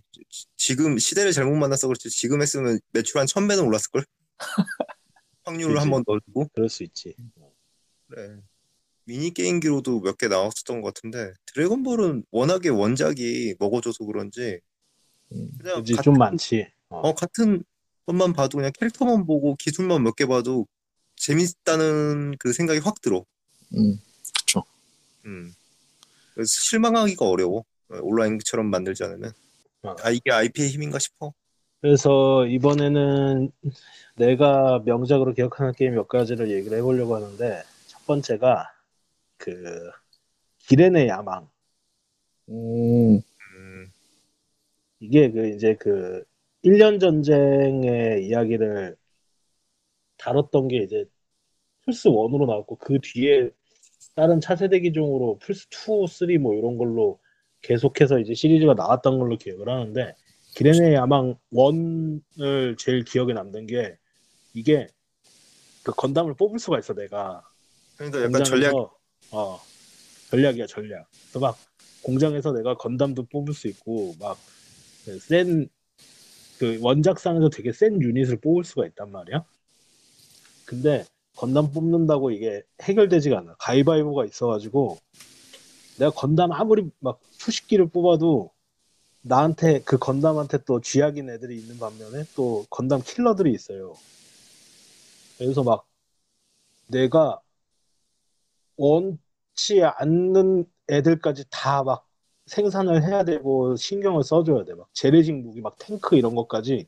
지금 0.57 0.97
시대를 0.97 1.31
잘못 1.31 1.55
만나서 1.57 1.87
그렇지. 1.87 2.09
지금 2.09 2.41
했으면 2.41 2.79
매출 2.89 3.19
한 3.19 3.27
1000배는 3.27 3.67
올랐을걸? 3.67 4.03
확률을. 5.43 5.79
한번 5.79 6.03
넣어주고. 6.07 6.49
그럴 6.55 6.69
수 6.69 6.83
있지. 6.83 7.15
그래. 8.13 8.37
미니 9.05 9.31
게임기로도 9.33 10.01
몇 10.01 10.17
개 10.17 10.27
나왔었던 10.27 10.81
것 10.81 10.93
같은데 10.93 11.33
드래곤볼은 11.47 12.23
워낙에 12.31 12.69
원작이 12.69 13.55
먹어줘서 13.59 14.05
그런지 14.05 14.59
그냥 15.29 15.77
그지 15.79 15.93
같은, 15.95 16.03
좀 16.03 16.17
많지. 16.17 16.67
어. 16.89 17.09
어, 17.09 17.13
같은 17.15 17.63
것만 18.05 18.33
봐도 18.33 18.57
그냥 18.57 18.71
캐릭터만 18.77 19.25
보고 19.25 19.55
기술만 19.55 20.03
몇 20.03 20.15
개 20.15 20.25
봐도 20.25 20.67
재밌다는 21.15 22.35
그 22.37 22.53
생각이 22.53 22.79
확 22.79 23.01
들어. 23.01 23.25
음, 23.75 23.99
그쵸. 24.37 24.63
음. 25.25 25.53
그래서 26.33 26.49
실망하기가 26.49 27.25
어려워. 27.25 27.59
어, 27.89 27.97
온라인처럼 28.01 28.67
만들지 28.67 29.03
않으면. 29.03 29.31
어. 29.83 29.95
아 30.01 30.11
이게 30.11 30.31
IP의 30.31 30.69
힘인가 30.69 30.99
싶어. 30.99 31.33
그래서 31.81 32.45
이번에는 32.47 33.51
내가 34.15 34.81
명작으로 34.85 35.33
기억하는 35.33 35.73
게임 35.73 35.95
몇 35.95 36.07
가지를 36.07 36.49
얘기를 36.51 36.77
해보려고 36.77 37.15
하는데 37.15 37.63
첫 38.03 38.07
번째가 38.07 38.69
그 39.37 39.89
기렌의 40.67 41.07
야망. 41.07 41.49
음, 42.49 43.15
음, 43.15 43.91
이게 44.99 45.31
그 45.31 45.47
이제 45.49 45.75
그 45.79 46.23
1년 46.65 46.99
전쟁의 46.99 48.27
이야기를 48.27 48.97
다뤘던 50.17 50.67
게 50.67 50.83
이제 50.83 51.05
플스 51.85 52.09
1으로 52.09 52.45
나왔고 52.45 52.75
그 52.77 52.99
뒤에 53.01 53.49
다른 54.15 54.41
차세대 54.41 54.81
기종으로 54.81 55.39
플스 55.39 55.67
2, 55.71 56.05
3 56.07 56.41
뭐 56.41 56.55
이런 56.55 56.77
걸로 56.77 57.19
계속해서 57.61 58.19
이제 58.19 58.33
시리즈가 58.33 58.73
나왔던 58.73 59.17
걸로 59.17 59.37
기억을 59.37 59.69
하는데 59.69 60.13
기렌의 60.55 60.93
야망 60.93 61.37
1을 61.53 62.77
제일 62.77 63.05
기억에 63.05 63.31
남는 63.31 63.67
게 63.67 63.97
이게 64.53 64.87
그 65.83 65.93
건담을 65.93 66.33
뽑을 66.33 66.59
수가 66.59 66.79
있어 66.79 66.93
내가 66.93 67.43
그러니까 68.11 68.39
약간 68.39 68.43
전략 68.43 68.73
어 69.31 69.61
전략이야 70.29 70.67
전략. 70.67 71.07
그래서 71.11 71.39
막 71.39 71.57
공장에서 72.01 72.51
내가 72.51 72.75
건담도 72.75 73.27
뽑을 73.31 73.53
수 73.53 73.67
있고 73.67 74.15
막센 74.19 75.69
그 76.59 76.79
원작상에서 76.81 77.49
되게 77.49 77.71
센 77.71 78.01
유닛을 78.01 78.37
뽑을 78.37 78.63
수가 78.63 78.85
있단 78.87 79.11
말이야. 79.11 79.43
근데 80.65 81.05
건담 81.35 81.71
뽑는다고 81.71 82.31
이게 82.31 82.63
해결되지가 82.81 83.39
않아. 83.39 83.55
가위바위보가 83.59 84.25
있어가지고 84.25 84.99
내가 85.97 86.11
건담 86.11 86.51
아무리 86.51 86.89
막 86.99 87.19
수십 87.31 87.67
기를 87.67 87.87
뽑아도 87.87 88.51
나한테 89.21 89.81
그 89.83 89.97
건담한테 89.97 90.59
또 90.65 90.81
쥐약인 90.81 91.29
애들이 91.29 91.57
있는 91.57 91.79
반면에 91.79 92.25
또 92.35 92.65
건담 92.69 93.01
킬러들이 93.01 93.51
있어요. 93.53 93.95
그래서 95.37 95.63
막 95.63 95.85
내가 96.87 97.39
원치 98.77 99.83
않는 99.83 100.65
애들까지 100.89 101.45
다 101.49 101.83
막 101.83 102.07
생산을 102.45 103.03
해야 103.07 103.23
되고 103.23 103.75
신경을 103.77 104.23
써줘야 104.23 104.65
돼. 104.65 104.73
막 104.73 104.89
재래식 104.93 105.33
무기, 105.33 105.61
막 105.61 105.77
탱크 105.79 106.17
이런 106.17 106.35
것까지 106.35 106.87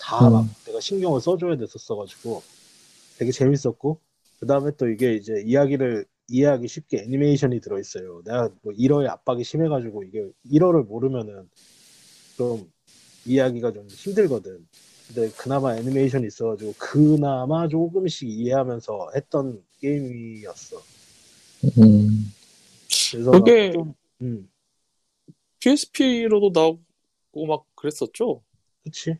다막 0.00 0.44
음. 0.44 0.50
내가 0.66 0.80
신경을 0.80 1.20
써줘야 1.20 1.56
됐었어가지고 1.56 2.42
되게 3.18 3.30
재밌었고 3.30 4.00
그 4.40 4.46
다음에 4.46 4.70
또 4.78 4.88
이게 4.88 5.14
이제 5.14 5.42
이야기를 5.44 6.06
이해하기 6.28 6.68
쉽게 6.68 7.02
애니메이션이 7.02 7.60
들어있어요. 7.60 8.22
내가 8.24 8.48
뭐 8.62 8.72
1어에 8.72 9.06
압박이 9.08 9.44
심해가지고 9.44 10.04
이게 10.04 10.26
1어를 10.50 10.84
모르면은 10.86 11.48
좀 12.38 12.70
이해하기가 13.26 13.72
좀 13.72 13.86
힘들거든. 13.88 14.66
근데 15.08 15.28
그나마 15.36 15.76
애니메이션이 15.76 16.26
있어가지고 16.26 16.74
그나마 16.78 17.68
조금씩 17.68 18.26
이해하면서 18.28 19.10
했던 19.14 19.62
게임이었어. 19.80 20.80
음. 21.78 22.32
그게- 23.32 23.66
막 23.68 23.72
좀, 23.72 23.94
음, 24.22 24.48
PSP로도 25.60 26.50
나오고 26.54 27.46
막 27.46 27.64
그랬었죠? 27.74 28.42
그치. 28.82 29.16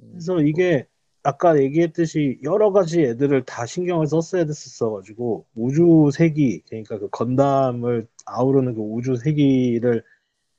음. 0.00 0.08
그래서 0.12 0.40
이게 0.40 0.86
아까 1.22 1.60
얘기했듯이 1.60 2.38
여러 2.42 2.72
가지 2.72 3.02
애들을 3.02 3.44
다 3.44 3.66
신경을 3.66 4.06
썼어야 4.06 4.46
됐었어가지고 4.46 5.44
우주 5.54 6.10
세기 6.14 6.62
그러니까 6.62 6.98
그 6.98 7.08
건담을 7.10 8.06
아우르는 8.24 8.74
그 8.74 8.80
우주 8.80 9.16
세기를 9.16 10.02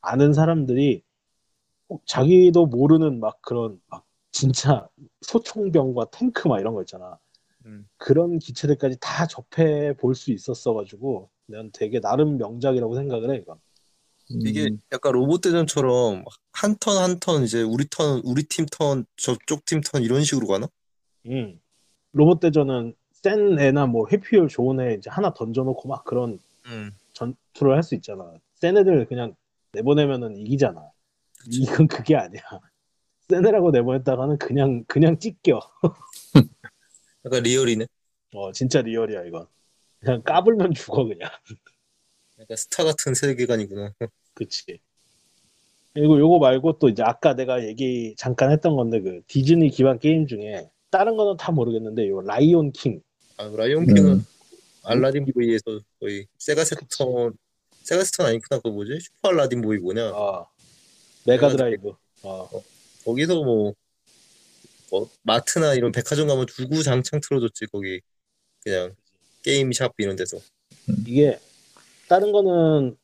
아는 0.02 0.34
사람들이 0.34 1.02
꼭 1.88 2.04
자기도 2.06 2.68
모르는 2.68 3.20
막 3.20 3.42
그런 3.42 3.82
막 3.88 4.06
진짜 4.32 4.88
소총병과 5.22 6.12
탱크 6.12 6.48
막 6.48 6.60
이런 6.60 6.76
거 6.76 6.82
있잖아. 6.82 7.18
음. 7.70 7.88
그런 7.98 8.40
기체들까지 8.40 8.98
다 9.00 9.28
접해 9.28 9.94
볼 9.98 10.16
수 10.16 10.32
있었어가지고 10.32 11.30
난 11.48 11.70
되게 11.74 12.00
나름 12.00 12.38
명작이라고 12.38 12.96
생각을 12.96 13.34
해 13.34 13.38
이건. 13.38 13.58
이게 14.30 14.66
음. 14.68 14.80
약간 14.92 15.14
로봇 15.14 15.42
대전처럼 15.42 16.24
한 16.52 16.76
턴 16.80 16.98
한 16.98 17.20
턴 17.20 17.44
이제 17.44 17.62
우리 17.64 17.86
턴 17.90 18.22
우리 18.24 18.44
팀 18.44 18.66
턴 18.72 19.06
저쪽 19.18 19.66
팀 19.66 19.82
턴 19.82 20.04
이런 20.04 20.24
식으로 20.24 20.46
가나? 20.48 20.68
음. 21.28 21.60
로봇 22.14 22.40
대전은 22.40 22.94
센 23.12 23.60
애나 23.60 23.88
뭐 23.88 24.08
회피율 24.12 24.48
좋은 24.48 24.80
애 24.82 24.94
이제 24.96 25.10
하나 25.10 25.34
던져놓고 25.34 25.88
막 25.90 26.04
그런 26.06 26.40
음. 26.68 26.92
전투를 27.14 27.76
할 27.76 27.84
수 27.84 27.96
있잖아. 27.96 28.32
센 28.56 28.78
애들 28.78 29.06
그냥 29.08 29.36
내보내면은 29.74 30.38
이기잖아. 30.38 30.92
이건 31.48 31.88
그게 31.88 32.16
아니야. 32.16 32.42
센 33.30 33.46
애라고 33.46 33.72
내보냈다가는 33.72 34.38
그냥 34.38 34.84
그냥 34.88 35.18
찢겨. 35.20 35.60
약간 37.26 37.44
리얼이네. 37.44 37.86
어 38.36 38.52
진짜 38.52 38.82
리얼이야 38.82 39.26
이건. 39.26 39.48
그냥 40.00 40.22
까불면 40.24 40.74
죽어 40.74 41.04
그냥. 41.06 41.30
약간 42.40 42.58
스타 42.58 42.84
같은 42.84 43.14
세계관이구나. 43.14 43.94
그치. 44.34 44.80
그리고 45.94 46.20
요거 46.20 46.40
말고 46.40 46.80
또 46.80 46.88
이제 46.88 47.04
아까 47.04 47.34
내가 47.36 47.66
얘기 47.66 48.16
잠깐 48.18 48.52
했던 48.52 48.76
건데 48.76 49.02
그 49.02 49.22
디즈니 49.28 49.70
기반 49.70 50.00
게임 50.00 50.28
중에 50.28 50.70
다른 50.92 51.18
거는 51.18 51.38
다 51.38 51.52
모르겠는데 51.52 52.08
요 52.10 52.22
라이온 52.22 52.72
킹. 52.72 53.02
아, 53.38 53.52
라이온 53.56 53.86
킹은 53.88 54.06
음. 54.06 54.26
알라딘 54.84 55.26
보이에서 55.34 55.80
거의 56.00 56.28
세가 56.38 56.64
세턴 56.64 57.34
세가 57.84 58.04
세턴 58.04 58.28
아니구나 58.28 58.60
그거 58.60 58.72
뭐지? 58.72 59.00
슈퍼 59.02 59.30
알라딘 59.30 59.62
보이 59.62 59.78
뭐냐? 59.78 60.12
어. 60.12 60.48
메가 61.26 61.50
드라이브. 61.50 61.94
어. 62.24 62.50
거기서 63.04 63.44
뭐, 63.44 63.74
뭐 64.92 65.10
마트나 65.24 65.74
이런 65.74 65.92
백화점 65.92 66.28
가면 66.28 66.48
주구장창 66.48 67.20
틀어줬지 67.22 67.68
거기 67.68 68.02
그냥 68.64 68.96
게임샵 69.44 69.94
이런 69.98 70.16
데서. 70.16 70.38
이게 71.08 71.40
다른 72.08 72.32
거는 72.32 72.98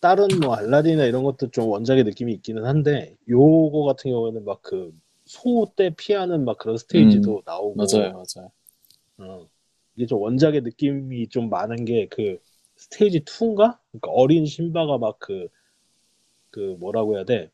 다른 0.00 0.28
뭐 0.40 0.54
알라딘이나 0.54 1.04
이런 1.04 1.24
것도 1.24 1.50
좀 1.50 1.68
원작의 1.68 2.04
느낌이 2.04 2.32
있기는 2.34 2.64
한데 2.64 3.16
요거 3.28 3.84
같은 3.84 4.10
경우에는 4.10 4.44
막 4.44 4.62
그 4.62 5.12
소떼 5.12 5.94
피하는 5.96 6.44
막 6.44 6.58
그런 6.58 6.76
스테이지도 6.76 7.42
나오고 7.44 7.74
맞아요, 7.76 8.12
맞아요. 8.12 8.50
어. 9.18 9.48
이게 9.96 10.06
좀 10.06 10.20
원작의 10.20 10.60
느낌이 10.62 11.28
좀 11.28 11.48
많은 11.50 11.84
게 11.84 12.06
그 12.10 12.38
스테이지 12.76 13.20
2인가? 13.20 13.78
그러니까 13.90 14.10
어린 14.10 14.46
신바가 14.46 14.98
막 14.98 15.18
그그 15.18 16.76
뭐라고 16.78 17.16
해야 17.16 17.24
돼? 17.24 17.50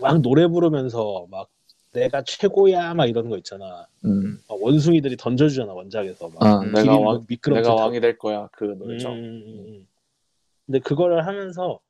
막 0.00 0.20
노래 0.20 0.46
부르면서 0.48 1.26
막 1.30 1.50
내가 1.92 2.22
최고야 2.22 2.94
막 2.94 3.06
이런 3.06 3.28
거 3.28 3.36
있잖아. 3.38 3.86
음. 4.04 4.38
막 4.48 4.62
원숭이들이 4.62 5.16
던져주잖아 5.16 5.72
원작에서 5.72 6.28
막 6.28 6.42
아, 6.42 6.58
기린 6.60 6.72
내가 6.74 6.96
뭐 6.96 7.06
왕, 7.14 7.26
미끄럼틀 7.28 7.62
내가. 7.62 7.74
왕이 7.74 8.00
될 8.00 8.16
거야. 8.18 8.48
그 8.52 8.64
노래죠. 8.64 9.08
음, 9.10 9.14
음, 9.14 9.42
음, 9.46 9.64
음. 9.68 9.86
근데 10.66 10.78
그거를 10.80 11.26
하면서 11.26 11.80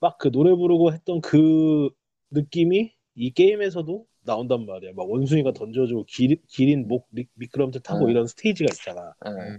막 0.00 0.18
그 0.18 0.30
노래 0.30 0.54
부르고 0.54 0.92
했던 0.92 1.20
그 1.20 1.88
느낌이 2.30 2.92
이 3.16 3.30
게임에서도 3.32 4.06
나온단 4.22 4.64
말이야. 4.66 4.92
막 4.96 5.08
원숭이가 5.10 5.52
던져주고 5.52 6.04
기, 6.06 6.36
기린 6.48 6.88
목 6.88 7.06
미, 7.10 7.26
미끄럼틀 7.34 7.82
타고 7.82 8.06
음. 8.06 8.10
이런 8.10 8.26
스테이지가 8.26 8.68
있잖아. 8.72 9.14
네. 9.24 9.58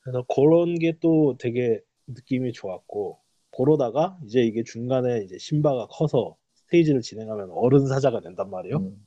그래서 0.00 0.24
그런 0.34 0.78
게 0.78 0.92
또 1.00 1.36
되게 1.38 1.80
느낌이 2.06 2.52
좋았고 2.52 3.18
그러다가 3.56 4.18
이제 4.24 4.40
이게 4.42 4.62
중간에 4.64 5.20
이제 5.24 5.36
신바가 5.38 5.86
커서 5.88 6.36
스테이지를 6.68 7.00
진행하면 7.00 7.50
어른 7.52 7.86
사자가 7.86 8.20
된단 8.20 8.50
말이에요. 8.50 8.76
음. 8.78 9.06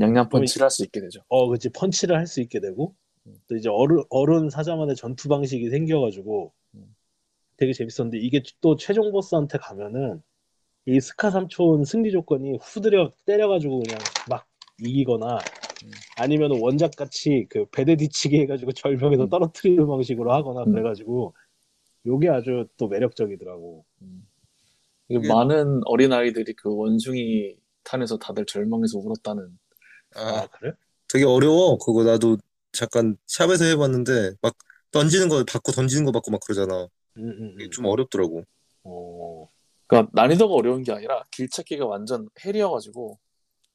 양양 0.00 0.28
펀치를 0.28 0.64
할 0.64 0.70
수 0.70 0.84
있게 0.84 1.00
되죠. 1.00 1.20
어, 1.28 1.48
그치 1.48 1.70
펀치를 1.70 2.16
할 2.16 2.26
수 2.26 2.40
있게 2.40 2.60
되고 2.60 2.94
음. 3.26 3.34
또 3.48 3.56
이제 3.56 3.68
어른 3.68 4.02
어른 4.10 4.50
사자만의 4.50 4.96
전투 4.96 5.28
방식이 5.28 5.70
생겨가지고 5.70 6.52
음. 6.74 6.94
되게 7.56 7.72
재밌었는데 7.72 8.18
이게 8.18 8.42
또 8.60 8.76
최종 8.76 9.10
보스한테 9.10 9.58
가면은 9.58 10.22
이 10.86 11.00
스카 11.00 11.30
삼촌 11.30 11.84
승리 11.84 12.10
조건이 12.10 12.58
후드려 12.60 13.10
때려가지고 13.26 13.80
그냥 13.80 13.98
막 14.28 14.46
이기거나 14.84 15.38
음. 15.84 15.90
아니면 16.18 16.60
원작 16.60 16.92
같이 16.96 17.46
그 17.50 17.66
배대 17.70 17.96
뒤치기 17.96 18.38
해가지고 18.40 18.72
절벽에서 18.72 19.24
음. 19.24 19.28
떨어뜨리는 19.28 19.86
방식으로 19.86 20.32
하거나 20.32 20.62
음. 20.62 20.72
그래가지고 20.72 21.34
요게 22.06 22.28
아주 22.28 22.66
또 22.76 22.88
매력적이더라고. 22.88 23.84
이게 25.08 25.18
이게- 25.18 25.28
많은 25.28 25.80
어린 25.86 26.12
아이들이 26.12 26.52
그 26.54 26.74
원숭이 26.74 27.54
탄에서 27.84 28.18
다들 28.18 28.44
절망해서 28.46 28.98
울었다는. 28.98 29.58
아, 30.14 30.20
아 30.20 30.46
그래? 30.48 30.72
되게 31.08 31.24
어려워. 31.24 31.78
그거 31.78 32.04
나도 32.04 32.36
잠깐 32.72 33.16
샵에서 33.26 33.64
해봤는데 33.64 34.34
막 34.42 34.54
던지는 34.90 35.28
거 35.28 35.42
받고 35.44 35.72
던지는 35.72 36.04
거 36.04 36.12
받고 36.12 36.30
막 36.30 36.40
그러잖아. 36.40 36.88
음, 37.16 37.28
음, 37.28 37.56
음. 37.58 37.70
좀 37.70 37.86
어렵더라고. 37.86 38.44
어, 38.84 39.48
그러니까 39.86 40.10
난이도가 40.14 40.54
어려운 40.54 40.82
게 40.82 40.92
아니라 40.92 41.24
길 41.30 41.48
찾기가 41.48 41.86
완전 41.86 42.28
헬이어가지고. 42.44 43.18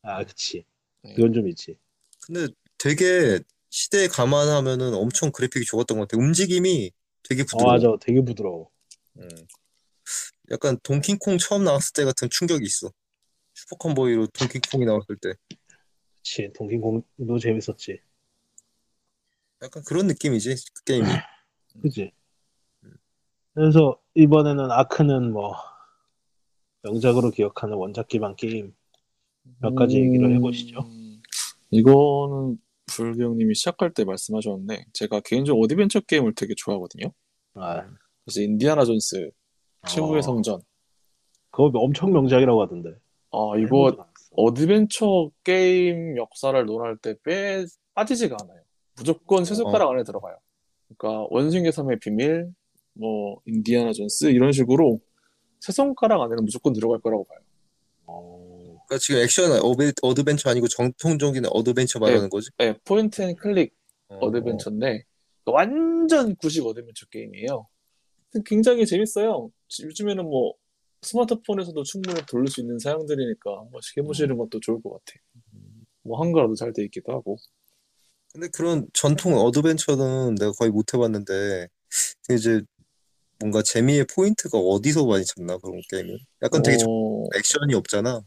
아 0.04 0.24
그치. 0.24 0.66
네. 1.02 1.14
그건 1.16 1.34
좀 1.34 1.48
있지. 1.50 1.78
근데 2.26 2.48
되게 2.78 3.40
시대에 3.70 4.08
감안하면은 4.08 4.94
엄청 4.94 5.32
그래픽이 5.32 5.66
좋았던 5.66 5.98
것 5.98 6.08
같아. 6.08 6.22
움직임이 6.22 6.92
되게 7.24 7.42
어 7.42 7.46
부드러워. 7.46 7.74
맞아. 7.74 7.88
되게 8.00 8.22
부드러워. 8.24 8.70
음. 9.18 9.28
약간 10.52 10.78
동킹콩 10.84 11.38
처음 11.38 11.64
나왔을 11.64 11.94
때 11.94 12.06
같은 12.06 12.30
충격이 12.30 12.66
있어. 12.66 12.92
슈퍼컨보이로 13.54 14.28
동킹콩이 14.28 14.86
나왔을 14.86 15.18
때. 15.18 15.34
그치. 16.18 16.52
동킹콩도 16.54 17.40
재밌었지. 17.40 18.00
약간 19.62 19.84
그런 19.86 20.08
느낌이지, 20.08 20.56
그 20.74 20.84
게임이. 20.84 21.06
그지? 21.82 22.12
그래서 23.54 24.00
이번에는 24.16 24.72
아크는 24.72 25.32
뭐 25.32 25.56
명작으로 26.82 27.32
기억하는 27.32 27.76
원작 27.76 28.08
기반 28.08 28.36
게임 28.36 28.74
몇 29.60 29.74
가지 29.76 29.98
얘기를 29.98 30.34
해보시죠. 30.36 30.80
음, 30.82 31.22
이거는 31.70 32.58
불경님이 32.88 33.56
시작할 33.56 33.94
때 33.94 34.04
말씀하셨는데 34.04 34.86
제가 34.94 35.22
개인적으로 35.22 35.64
어드벤처 35.64 36.02
게임을 36.02 36.36
되게 36.36 36.54
좋아하거든요. 36.58 37.12
아, 37.56 37.86
그래서 38.26 38.42
인디아나 38.42 38.86
존스 38.86 39.32
최후의 39.88 40.20
어, 40.20 40.22
성전. 40.22 40.62
그거 41.52 41.72
엄청 41.80 42.12
명작이라고 42.12 42.62
하던데. 42.62 42.90
아 43.32 43.38
이거 43.58 44.06
어드벤처 44.36 45.30
게임 45.44 46.18
역사를 46.18 46.66
논할 46.66 46.98
때 46.98 47.16
빼, 47.24 47.66
빠지지가 47.94 48.38
않아요. 48.42 48.62
무조건 48.96 49.46
세 49.46 49.56
손가락 49.56 49.92
안에 49.92 50.04
들어가요. 50.04 50.38
그러니까 50.98 51.28
원숭이 51.30 51.72
섬의 51.72 52.00
비밀, 52.00 52.52
뭐 52.94 53.38
인디아나 53.46 53.92
존스 53.94 54.26
이런 54.26 54.52
식으로 54.52 55.00
세 55.60 55.72
손가락 55.72 56.22
안에는 56.22 56.46
무조건 56.46 56.74
들어갈 56.74 57.00
거라고 57.00 57.26
봐요. 57.26 57.40
어, 58.06 58.40
그러니까 58.88 58.98
지금 59.00 59.22
액션 59.22 59.52
어베, 59.64 59.94
어드벤처 60.02 60.50
아니고 60.50 60.68
정통적인 60.68 61.44
어드벤처 61.50 62.00
말하는 62.00 62.30
거지? 62.30 62.50
네, 62.58 62.78
point 62.86 63.22
and 63.22 63.36
click 63.36 63.74
어, 64.10 64.18
어드벤처인데 64.18 65.04
완전 65.46 66.36
구식 66.36 66.66
어드벤처 66.66 67.06
게임이에요. 67.08 67.68
굉장히 68.46 68.86
재밌어요. 68.86 69.52
요즘에는 69.82 70.24
뭐 70.24 70.54
스마트폰에서도 71.02 71.84
충분히 71.84 72.22
돌릴 72.28 72.48
수 72.48 72.62
있는 72.62 72.80
사양들이니까 72.80 73.60
한 73.60 73.70
번씩 73.72 73.98
해보시는 73.98 74.38
것도 74.38 74.60
좋을 74.60 74.82
것 74.82 74.92
같아. 74.92 75.20
뭐 76.04 76.20
한글화도 76.20 76.56
잘 76.56 76.74
돼 76.74 76.84
있기도 76.86 77.14
하고. 77.14 77.38
근데 78.34 78.48
그런 78.48 78.88
전통 78.94 79.36
어드벤처는 79.36 80.36
내가 80.36 80.52
거의 80.54 80.72
못 80.72 80.94
해봤는데 80.94 81.68
이제 82.32 82.62
뭔가 83.40 83.62
재미의 83.62 84.06
포인트가 84.06 84.58
어디서 84.58 85.06
많이 85.06 85.24
찾나 85.26 85.58
그런 85.58 85.82
게임은? 85.90 86.18
약간 86.42 86.62
되게 86.64 86.84
어, 86.88 87.26
액션이 87.36 87.74
없잖아. 87.76 88.22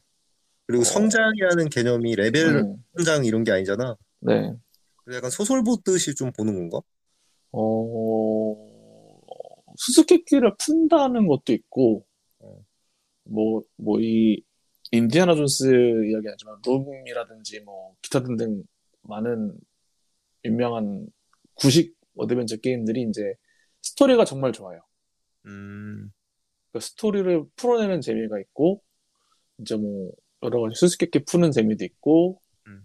그리고 0.66 0.82
어. 0.82 0.84
성장이라는 0.84 1.68
개념이 1.70 2.14
레벨 2.16 2.58
음, 2.58 2.84
성장 2.96 3.24
이런 3.24 3.44
게 3.44 3.52
아니잖아. 3.52 3.96
네. 4.20 4.52
그래서 5.04 5.16
약간 5.18 5.30
소설 5.30 5.62
보듯이 5.62 6.14
좀 6.14 6.32
보는 6.32 6.54
건가? 6.54 6.80
어, 7.52 8.65
수수께끼를 9.76 10.54
푼다는 10.58 11.26
것도 11.26 11.52
있고, 11.52 12.06
어. 12.38 12.64
뭐, 13.24 13.62
뭐, 13.76 14.00
이, 14.00 14.42
인디아나 14.92 15.34
존스 15.34 15.66
이야기 16.10 16.26
하지만, 16.28 16.56
룸이라든지 16.66 17.60
뭐, 17.60 17.94
기타 18.02 18.22
등등 18.22 18.62
많은 19.02 19.56
유명한 20.44 21.06
구식 21.54 21.96
어드벤처 22.16 22.56
게임들이 22.56 23.02
이제 23.02 23.34
스토리가 23.82 24.24
정말 24.24 24.52
좋아요. 24.52 24.80
음, 25.46 26.12
그 26.72 26.80
스토리를 26.80 27.44
풀어내는 27.56 28.00
재미가 28.00 28.38
있고, 28.40 28.82
이제 29.58 29.76
뭐, 29.76 30.12
여러 30.42 30.60
가지 30.60 30.78
수수께끼 30.78 31.24
푸는 31.24 31.50
재미도 31.50 31.84
있고, 31.84 32.40
음. 32.66 32.82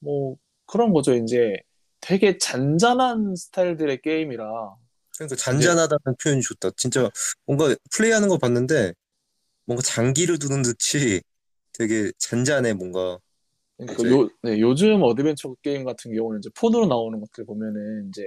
뭐, 0.00 0.36
그런 0.66 0.92
거죠. 0.92 1.14
이제 1.14 1.56
되게 2.00 2.38
잔잔한 2.38 3.36
스타일들의 3.36 4.00
게임이라, 4.02 4.76
그러니까 5.26 5.36
잔잔하다는 5.36 6.16
표현이 6.22 6.42
좋다. 6.42 6.70
진짜 6.76 7.08
뭔가 7.46 7.74
플레이하는 7.94 8.28
거 8.28 8.38
봤는데 8.38 8.92
뭔가 9.64 9.82
장기를 9.82 10.38
두는 10.38 10.62
듯이 10.62 11.22
되게 11.72 12.12
잔잔해 12.18 12.72
뭔가. 12.74 13.18
그러니까? 13.76 14.08
요, 14.08 14.28
네, 14.42 14.60
요즘 14.60 15.02
어드벤처 15.02 15.54
게임 15.62 15.84
같은 15.84 16.14
경우는 16.14 16.40
이제 16.40 16.50
폰으로 16.54 16.86
나오는 16.86 17.18
것들 17.20 17.44
보면은 17.44 18.08
이제 18.08 18.22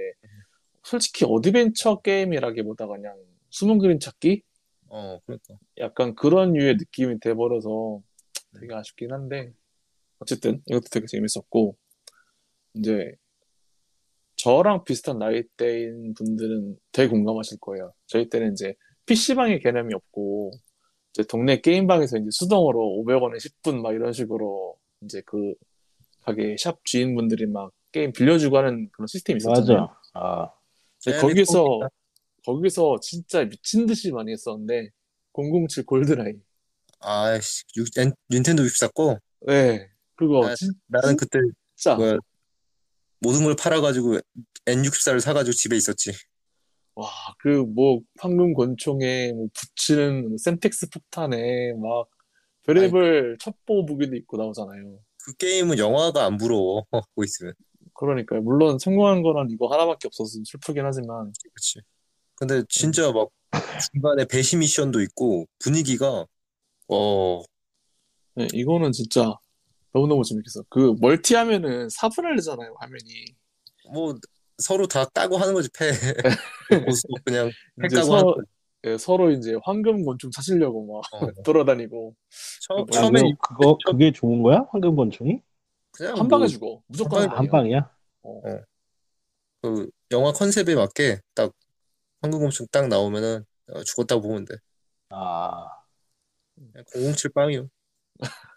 솔직히 0.82 1.24
어드벤처 1.26 2.00
게임이라기보다 2.00 2.86
그냥 2.86 3.16
숨은 3.50 3.78
그림 3.78 3.98
찾기? 3.98 4.42
어, 4.88 5.18
그러니까. 5.24 5.54
약간 5.78 6.14
그런 6.14 6.52
류의 6.52 6.76
느낌이 6.76 7.20
돼버려서 7.20 8.02
되게 8.60 8.74
아쉽긴 8.74 9.12
한데 9.12 9.52
어쨌든 10.18 10.62
이것도 10.66 10.86
되게 10.90 11.06
재밌었고 11.06 11.76
이제 12.74 13.14
저랑 14.36 14.84
비슷한 14.84 15.18
나이대인 15.18 16.14
분들은 16.14 16.76
되게 16.92 17.08
공감하실 17.08 17.58
거예요. 17.60 17.92
저희 18.06 18.28
때는 18.28 18.52
이제 18.52 18.74
PC방의 19.06 19.60
개념이 19.60 19.94
없고, 19.94 20.52
이제 21.12 21.22
동네 21.28 21.60
게임방에서 21.60 22.18
이제 22.18 22.28
수동으로 22.30 23.02
500원에 23.04 23.38
10분 23.38 23.80
막 23.80 23.94
이런 23.94 24.12
식으로 24.12 24.76
이제 25.02 25.22
그 25.24 25.54
가게 26.20 26.56
샵 26.58 26.84
주인분들이 26.84 27.46
막 27.46 27.70
게임 27.92 28.12
빌려주고 28.12 28.58
하는 28.58 28.88
그런 28.92 29.06
시스템이 29.06 29.38
있었잖아요. 29.38 29.80
맞아. 29.80 30.00
아, 30.14 30.50
네, 31.06 31.16
거기서, 31.18 31.64
네, 31.82 31.88
거기서 32.44 32.98
진짜 33.00 33.44
미친 33.44 33.86
듯이 33.86 34.10
많이 34.12 34.32
했었는데, 34.32 34.90
007 35.32 35.86
골드라이. 35.86 36.34
아이씨, 37.00 37.64
유- 37.76 37.84
엔- 38.00 38.12
닌텐도 38.30 38.64
64 38.64 38.88
거? 38.88 39.18
네. 39.46 39.88
그거 40.16 40.46
아, 40.46 40.54
진- 40.54 40.72
나는 40.86 41.16
그때 41.16 41.38
진짜. 41.74 41.94
뭐야 41.94 42.18
모든 43.20 43.44
걸 43.44 43.56
팔아가지고 43.56 44.20
N64를 44.66 45.20
사가지고 45.20 45.52
집에 45.54 45.76
있었지. 45.76 46.12
와, 46.94 47.08
그, 47.38 47.48
뭐, 47.48 48.00
황금 48.18 48.54
권총에, 48.54 49.32
뭐, 49.32 49.48
붙이는 49.52 50.36
센텍스 50.38 50.88
폭탄에, 50.90 51.74
막, 51.74 52.08
별의별 52.62 53.36
첩보 53.38 53.82
무기도 53.82 54.16
있고 54.16 54.38
나오잖아요. 54.38 54.98
그 55.24 55.34
게임은 55.34 55.78
영화가 55.78 56.24
안 56.24 56.36
부러워. 56.36 56.84
보고 57.10 57.24
있으면. 57.24 57.52
그러니까요. 57.94 58.40
물론 58.40 58.78
성공한 58.78 59.22
거는 59.22 59.50
이거 59.50 59.68
하나밖에 59.68 60.08
없어서 60.08 60.38
슬프긴 60.44 60.84
하지만, 60.84 61.32
그렇지. 61.42 61.80
근데 62.36 62.62
진짜 62.68 63.10
막 63.12 63.30
중간에 63.92 64.26
배시 64.26 64.56
미션도 64.56 65.00
있고 65.02 65.46
분위기가 65.58 66.26
어 66.88 67.42
네, 68.34 68.46
이거는 68.52 68.92
진짜 68.92 69.32
너무너무 69.96 70.22
재밌겠어. 70.24 70.62
그, 70.68 70.94
멀티 71.00 71.34
하면은 71.34 71.88
4분할 71.88 72.36
되잖아요, 72.36 72.74
화면이. 72.78 73.24
뭐 73.92 74.14
서로 74.58 74.86
다 74.86 75.04
까고 75.06 75.38
하는 75.38 75.54
거지 75.54 75.68
패. 75.72 75.90
고수 76.86 77.06
그냥 77.24 77.50
패 77.80 77.86
이제 77.86 77.96
까고 77.96 78.14
하는 78.14 78.26
거지. 78.26 78.46
예, 78.84 78.98
서로 78.98 79.30
이제 79.30 79.56
황금 79.64 80.04
권총 80.04 80.30
찾으려고 80.30 80.86
막 80.86 81.02
어. 81.12 81.26
돌아다니고, 81.44 82.14
처, 82.60 82.74
아, 82.74 82.80
야, 82.80 82.84
처음에 82.92 83.22
그거, 83.40 83.76
그거 83.76 83.78
그게 83.86 84.12
좋은 84.12 84.42
거야? 84.42 84.66
황금 84.70 84.94
권총이? 84.94 85.40
그냥 85.92 86.18
한 86.18 86.28
방에 86.28 86.40
뭐 86.40 86.46
죽어. 86.48 86.82
무조건 86.86 87.22
한한한 87.22 87.48
방이야. 87.48 87.90
방이야? 88.22 88.64
그 89.62 89.90
영화 90.10 90.32
컨셉에 90.32 90.74
맞게 90.74 91.20
딱 91.34 91.52
황금검증 92.20 92.66
딱 92.70 92.88
나오면은 92.88 93.44
어, 93.68 93.82
죽었다고 93.82 94.20
보면 94.20 94.44
돼. 94.44 94.56
아, 95.08 95.66
007 96.94 97.32
빵이요. 97.32 97.68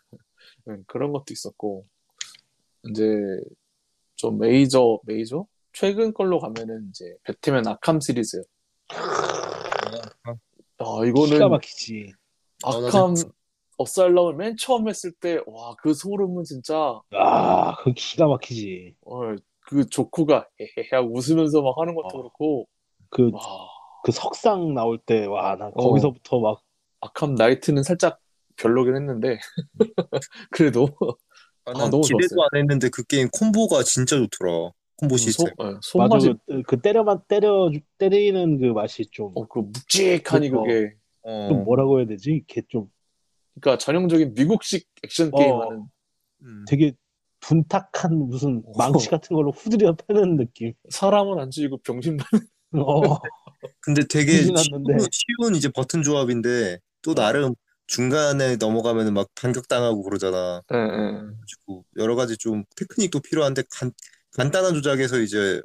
응, 0.68 0.84
그런 0.88 1.12
것도 1.12 1.26
있었고, 1.32 1.86
이제, 2.90 3.04
좀 4.16 4.38
메이저, 4.38 5.00
메이저? 5.04 5.46
최근 5.72 6.14
걸로 6.14 6.40
가면은 6.40 6.90
이제, 6.90 7.16
배트맨 7.24 7.68
아캄 7.68 8.00
시리즈. 8.00 8.42
아, 10.78 11.06
이거는 11.06 11.30
기가 11.30 11.48
막히지. 11.50 12.14
아, 12.64 12.72
나 12.72 12.88
아캄 12.88 13.14
어살럼을 13.78 14.36
맨 14.36 14.58
처음 14.58 14.90
했을 14.90 15.12
때, 15.14 15.40
와, 15.46 15.74
그 15.82 15.94
소름은 15.94 16.44
진짜, 16.44 17.00
아, 17.12 17.76
그 17.84 17.94
기가 17.94 18.28
막히지. 18.28 18.96
어, 19.06 19.36
그 19.62 19.88
조커가 19.88 20.48
헤헤헤 20.60 20.90
하고 20.92 21.14
웃으면서 21.16 21.62
막 21.62 21.78
하는 21.78 21.96
것도 21.96 22.08
어. 22.08 22.18
그렇고, 22.18 22.68
그, 23.10 23.30
와, 23.32 23.42
그 24.04 24.12
석상 24.12 24.74
나올 24.74 24.98
때, 24.98 25.26
와, 25.26 25.56
나 25.56 25.68
어. 25.68 25.72
거기서부터 25.72 26.40
막, 26.40 26.62
아캄 27.00 27.36
나이트는 27.36 27.84
살짝 27.84 28.20
별로긴 28.60 28.96
했는데, 28.96 29.40
그래도, 30.52 30.90
아, 31.66 31.72
아, 31.72 31.74
난 31.74 31.90
너무 31.92 32.02
기대도 32.02 32.36
좋았어요. 32.36 32.48
안 32.52 32.60
했는데 32.60 32.90
그 32.90 33.04
게임 33.04 33.30
콤보가 33.32 33.84
진짜 33.84 34.18
좋더라. 34.18 34.72
콤보 34.98 35.18
소, 35.18 35.26
시스템. 35.26 35.48
예, 35.48 35.64
맞아, 35.64 35.80
손맛이, 35.82 36.34
그, 36.48 36.62
그 36.64 36.82
때려만, 36.82 37.22
때려, 37.28 37.72
때리는 37.98 38.60
그 38.60 38.66
맛이 38.68 39.06
좀, 39.12 39.32
어, 39.36 39.48
그 39.48 39.60
묵직하니 39.60 40.50
그- 40.50 40.58
그게, 40.58 40.96
어, 41.24 41.48
좀 41.50 41.64
뭐라고 41.64 42.00
해야 42.00 42.08
되지? 42.08 42.32
이렇게 42.32 42.62
좀 42.68 42.88
그러니까 43.60 43.78
전형적인 43.78 44.34
미국식 44.34 44.88
액션 45.04 45.32
어. 45.32 45.38
게임 45.38 45.56
하는, 45.56 45.84
음. 46.44 46.66
되게 46.68 46.94
둔탁한 47.42 48.16
무슨 48.16 48.62
어. 48.66 48.72
망치 48.78 49.10
같은 49.10 49.36
걸로 49.36 49.52
후드려 49.52 49.96
패는 49.96 50.38
느낌. 50.38 50.74
사람은 50.90 51.40
안 51.40 51.52
죽이고 51.52 51.78
병신만, 51.78 52.26
어, 52.76 53.20
근데 53.82 54.04
되게 54.08 54.44
쉬운. 54.56 55.08
쉬운 55.12 55.56
이제 55.56 55.70
버튼 55.70 56.04
조합인데 56.04 56.80
또 57.02 57.16
나름 57.16 57.54
중간에 57.90 58.56
넘어가면은 58.58 59.16
막 59.16 59.30
반격당하고 59.34 60.04
그러잖아. 60.04 60.62
예, 60.74 60.78
예. 60.78 60.88
그래가지고 60.90 61.86
여러 61.98 62.16
가지 62.16 62.38
좀 62.38 62.64
테크닉도 62.76 63.22
필요한데 63.22 63.64
간, 63.72 63.92
간단한 64.34 64.76
조작에서 64.76 65.18
이제 65.20 65.60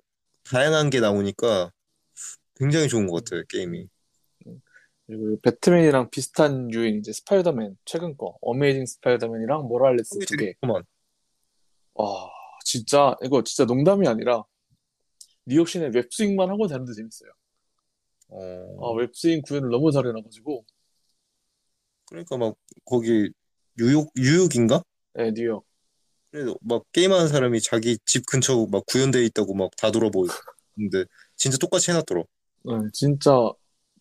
다양한 0.44 0.88
게 0.88 1.00
나오니까 1.00 1.70
굉장히 2.56 2.88
좋은 2.88 3.06
것 3.06 3.22
같아요, 3.22 3.44
게임이. 3.48 3.86
그리고 5.06 5.38
배트맨이랑 5.42 6.08
비슷한 6.08 6.72
유인 6.72 6.98
이제 6.98 7.12
스파이더맨 7.12 7.76
최근 7.84 8.16
거 8.16 8.38
어메이징 8.40 8.86
스파이더맨이랑 8.86 9.68
모랄레스 9.68 10.20
두 10.20 10.36
개. 10.38 10.54
그만. 10.62 10.82
와 11.92 12.30
진짜 12.64 13.14
이거 13.22 13.44
진짜 13.44 13.66
농담이 13.66 14.08
아니라 14.08 14.44
뉴욕 15.44 15.68
시내 15.68 15.90
웹스윙만 15.94 16.48
하고 16.48 16.68
다니는데 16.68 16.94
재밌어요. 16.94 17.30
어, 18.28 18.38
아 18.80 18.96
웹스윙 18.96 19.42
구현을 19.42 19.68
너무 19.68 19.92
잘해놔가지고 19.92 20.64
그러니까 22.06 22.36
막 22.36 22.54
거기 22.84 23.30
뉴욕 23.78 24.10
뉴욕인가? 24.16 24.82
네 25.14 25.32
뉴욕 25.32 25.64
그래도 26.30 26.58
막 26.62 26.82
게임하는 26.92 27.28
사람이 27.28 27.60
자기 27.60 27.96
집 28.04 28.26
근처 28.26 28.66
막 28.70 28.84
구현돼 28.86 29.24
있다고 29.26 29.54
막 29.54 29.70
다 29.76 29.90
돌아보고 29.90 30.26
근데 30.74 31.04
진짜 31.36 31.56
똑같이 31.58 31.90
해놨더라. 31.92 32.22
네, 32.64 32.72
진짜 32.92 33.30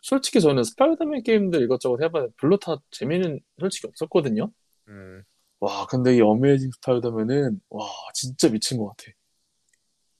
솔직히 0.02 0.42
저는 0.42 0.64
스파이더맨 0.64 1.24
게임들 1.24 1.62
이것저것 1.62 2.02
해봤는데 2.02 2.34
별로 2.40 2.58
다 2.58 2.76
재미는 2.92 3.40
솔직히 3.60 3.88
없었거든요. 3.88 4.52
음. 4.88 5.24
와 5.60 5.86
근데 5.86 6.16
이 6.16 6.22
어메이징 6.22 6.72
스파이더맨은 6.72 7.62
와 7.70 7.88
진짜 8.14 8.50
미친 8.50 8.78
것 8.80 8.88
같아. 8.88 9.12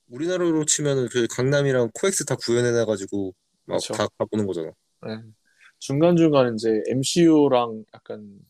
우리나라로 0.08 0.64
치면은 0.64 1.08
그 1.08 1.26
강남이랑 1.26 1.90
코엑스 1.94 2.24
다 2.24 2.36
구현해놔가지고 2.36 3.34
막. 3.66 3.80
다 3.92 4.06
가보는 4.18 4.46
거잖아. 4.46 4.70
네. 5.06 5.20
중간중간 5.84 6.54
이제 6.54 6.82
MCU랑 6.88 7.84
약간 7.94 8.40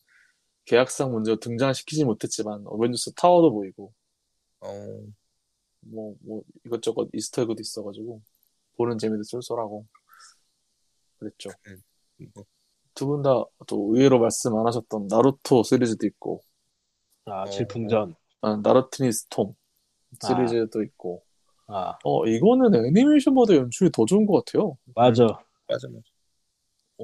계약상 0.67 1.13
문제로 1.13 1.39
등장시키지 1.41 2.05
못했지만 2.05 2.63
어벤져스 2.67 3.15
타워도 3.15 3.53
보이고 3.53 3.93
어, 4.61 4.69
뭐, 5.81 6.15
뭐 6.21 6.43
이것저것 6.65 7.09
Easter 7.13 7.39
egg도 7.39 7.61
있어가지고 7.61 8.21
보는 8.77 8.99
재미도 8.99 9.23
쏠쏠하고 9.25 9.87
그랬죠. 11.19 11.51
뭐, 12.35 12.45
두분 12.95 13.23
다 13.23 13.45
또 13.67 13.95
의외로 13.95 14.19
말씀 14.21 14.55
안 14.57 14.67
하셨던 14.67 15.09
나루토 15.09 15.63
시리즈도 15.63 16.07
있고 16.07 16.43
아, 17.25 17.45
어. 17.45 17.51
질풍전. 17.51 18.15
아, 18.43 18.57
나루토니 18.63 19.11
스톰 19.13 19.55
시리즈도 20.21 20.83
있고 20.83 21.25
아, 21.67 21.99
어 22.05 22.27
이거는 22.27 22.75
애니메이션보다 22.75 23.55
연출이 23.55 23.91
더 23.91 24.05
좋은 24.05 24.27
것 24.27 24.45
같아요. 24.45 24.77
맞아. 24.95 25.25
맞아, 25.69 25.89
맞아. 25.89 26.14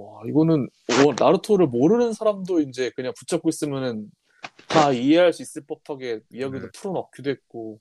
와 0.01 0.23
이거는 0.27 0.63
어, 0.65 1.15
나루토를 1.19 1.67
모르는 1.67 2.13
사람도 2.15 2.61
이제 2.61 2.91
그냥 2.97 3.13
붙잡고 3.19 3.49
있으면은 3.51 4.11
다 4.69 4.93
이해할 4.93 5.33
수 5.33 5.43
있을 5.43 5.63
법하게 5.67 6.21
이야기도 6.33 6.67
음. 6.67 6.71
풀어넣기도 6.75 7.31
했고 7.31 7.81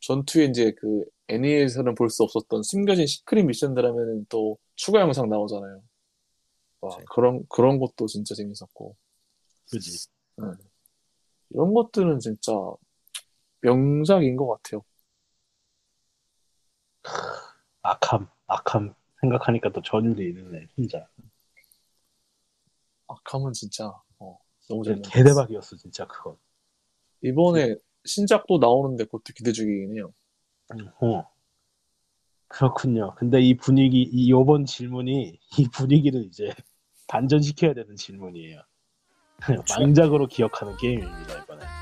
전투에 0.00 0.46
이제 0.46 0.72
그 0.78 1.04
애니에서는 1.28 1.94
볼 1.94 2.08
수 2.10 2.24
없었던 2.24 2.62
숨겨진 2.62 3.06
시크릿 3.06 3.44
미션들 3.46 3.84
하면은 3.84 4.26
또 4.28 4.58
추가 4.74 5.00
영상 5.00 5.28
나오잖아요. 5.28 5.82
와 6.80 6.96
그치. 6.96 7.04
그런 7.14 7.44
그런 7.48 7.78
것도 7.78 8.06
진짜 8.06 8.34
재밌었고 8.34 8.96
그지. 9.70 10.08
이런 11.50 11.74
것들은 11.74 12.18
진짜 12.18 12.52
명작인 13.60 14.36
것 14.36 14.48
같아요. 14.48 14.82
아캄, 17.82 18.28
아캄 18.46 18.94
생각하니까 19.20 19.70
또 19.72 19.82
전율이 19.82 20.30
있네, 20.30 20.66
혼자. 20.76 21.06
아캄은 23.06 23.52
진짜 23.52 23.92
어, 24.18 24.38
너무 24.68 24.84
진짜 24.84 25.02
재밌었어. 25.02 25.10
개대박이었어, 25.10 25.76
진짜 25.76 26.06
그건. 26.06 26.36
이번에 27.22 27.76
신작도 28.04 28.58
나오는데 28.58 29.04
그것도 29.04 29.32
기대 29.34 29.52
중이긴 29.52 29.96
해요. 29.96 30.12
어. 31.00 31.30
그렇군요. 32.48 33.14
근데 33.16 33.40
이 33.40 33.56
분위기, 33.56 34.02
이 34.02 34.30
요번 34.30 34.64
질문이 34.64 35.38
이 35.58 35.68
분위기를 35.72 36.24
이제 36.24 36.52
반전시켜야 37.06 37.74
되는 37.74 37.96
질문이에요. 37.96 38.62
망작으로 39.68 40.26
기억하는 40.26 40.76
게임입니다, 40.76 41.42
이번에. 41.42 41.79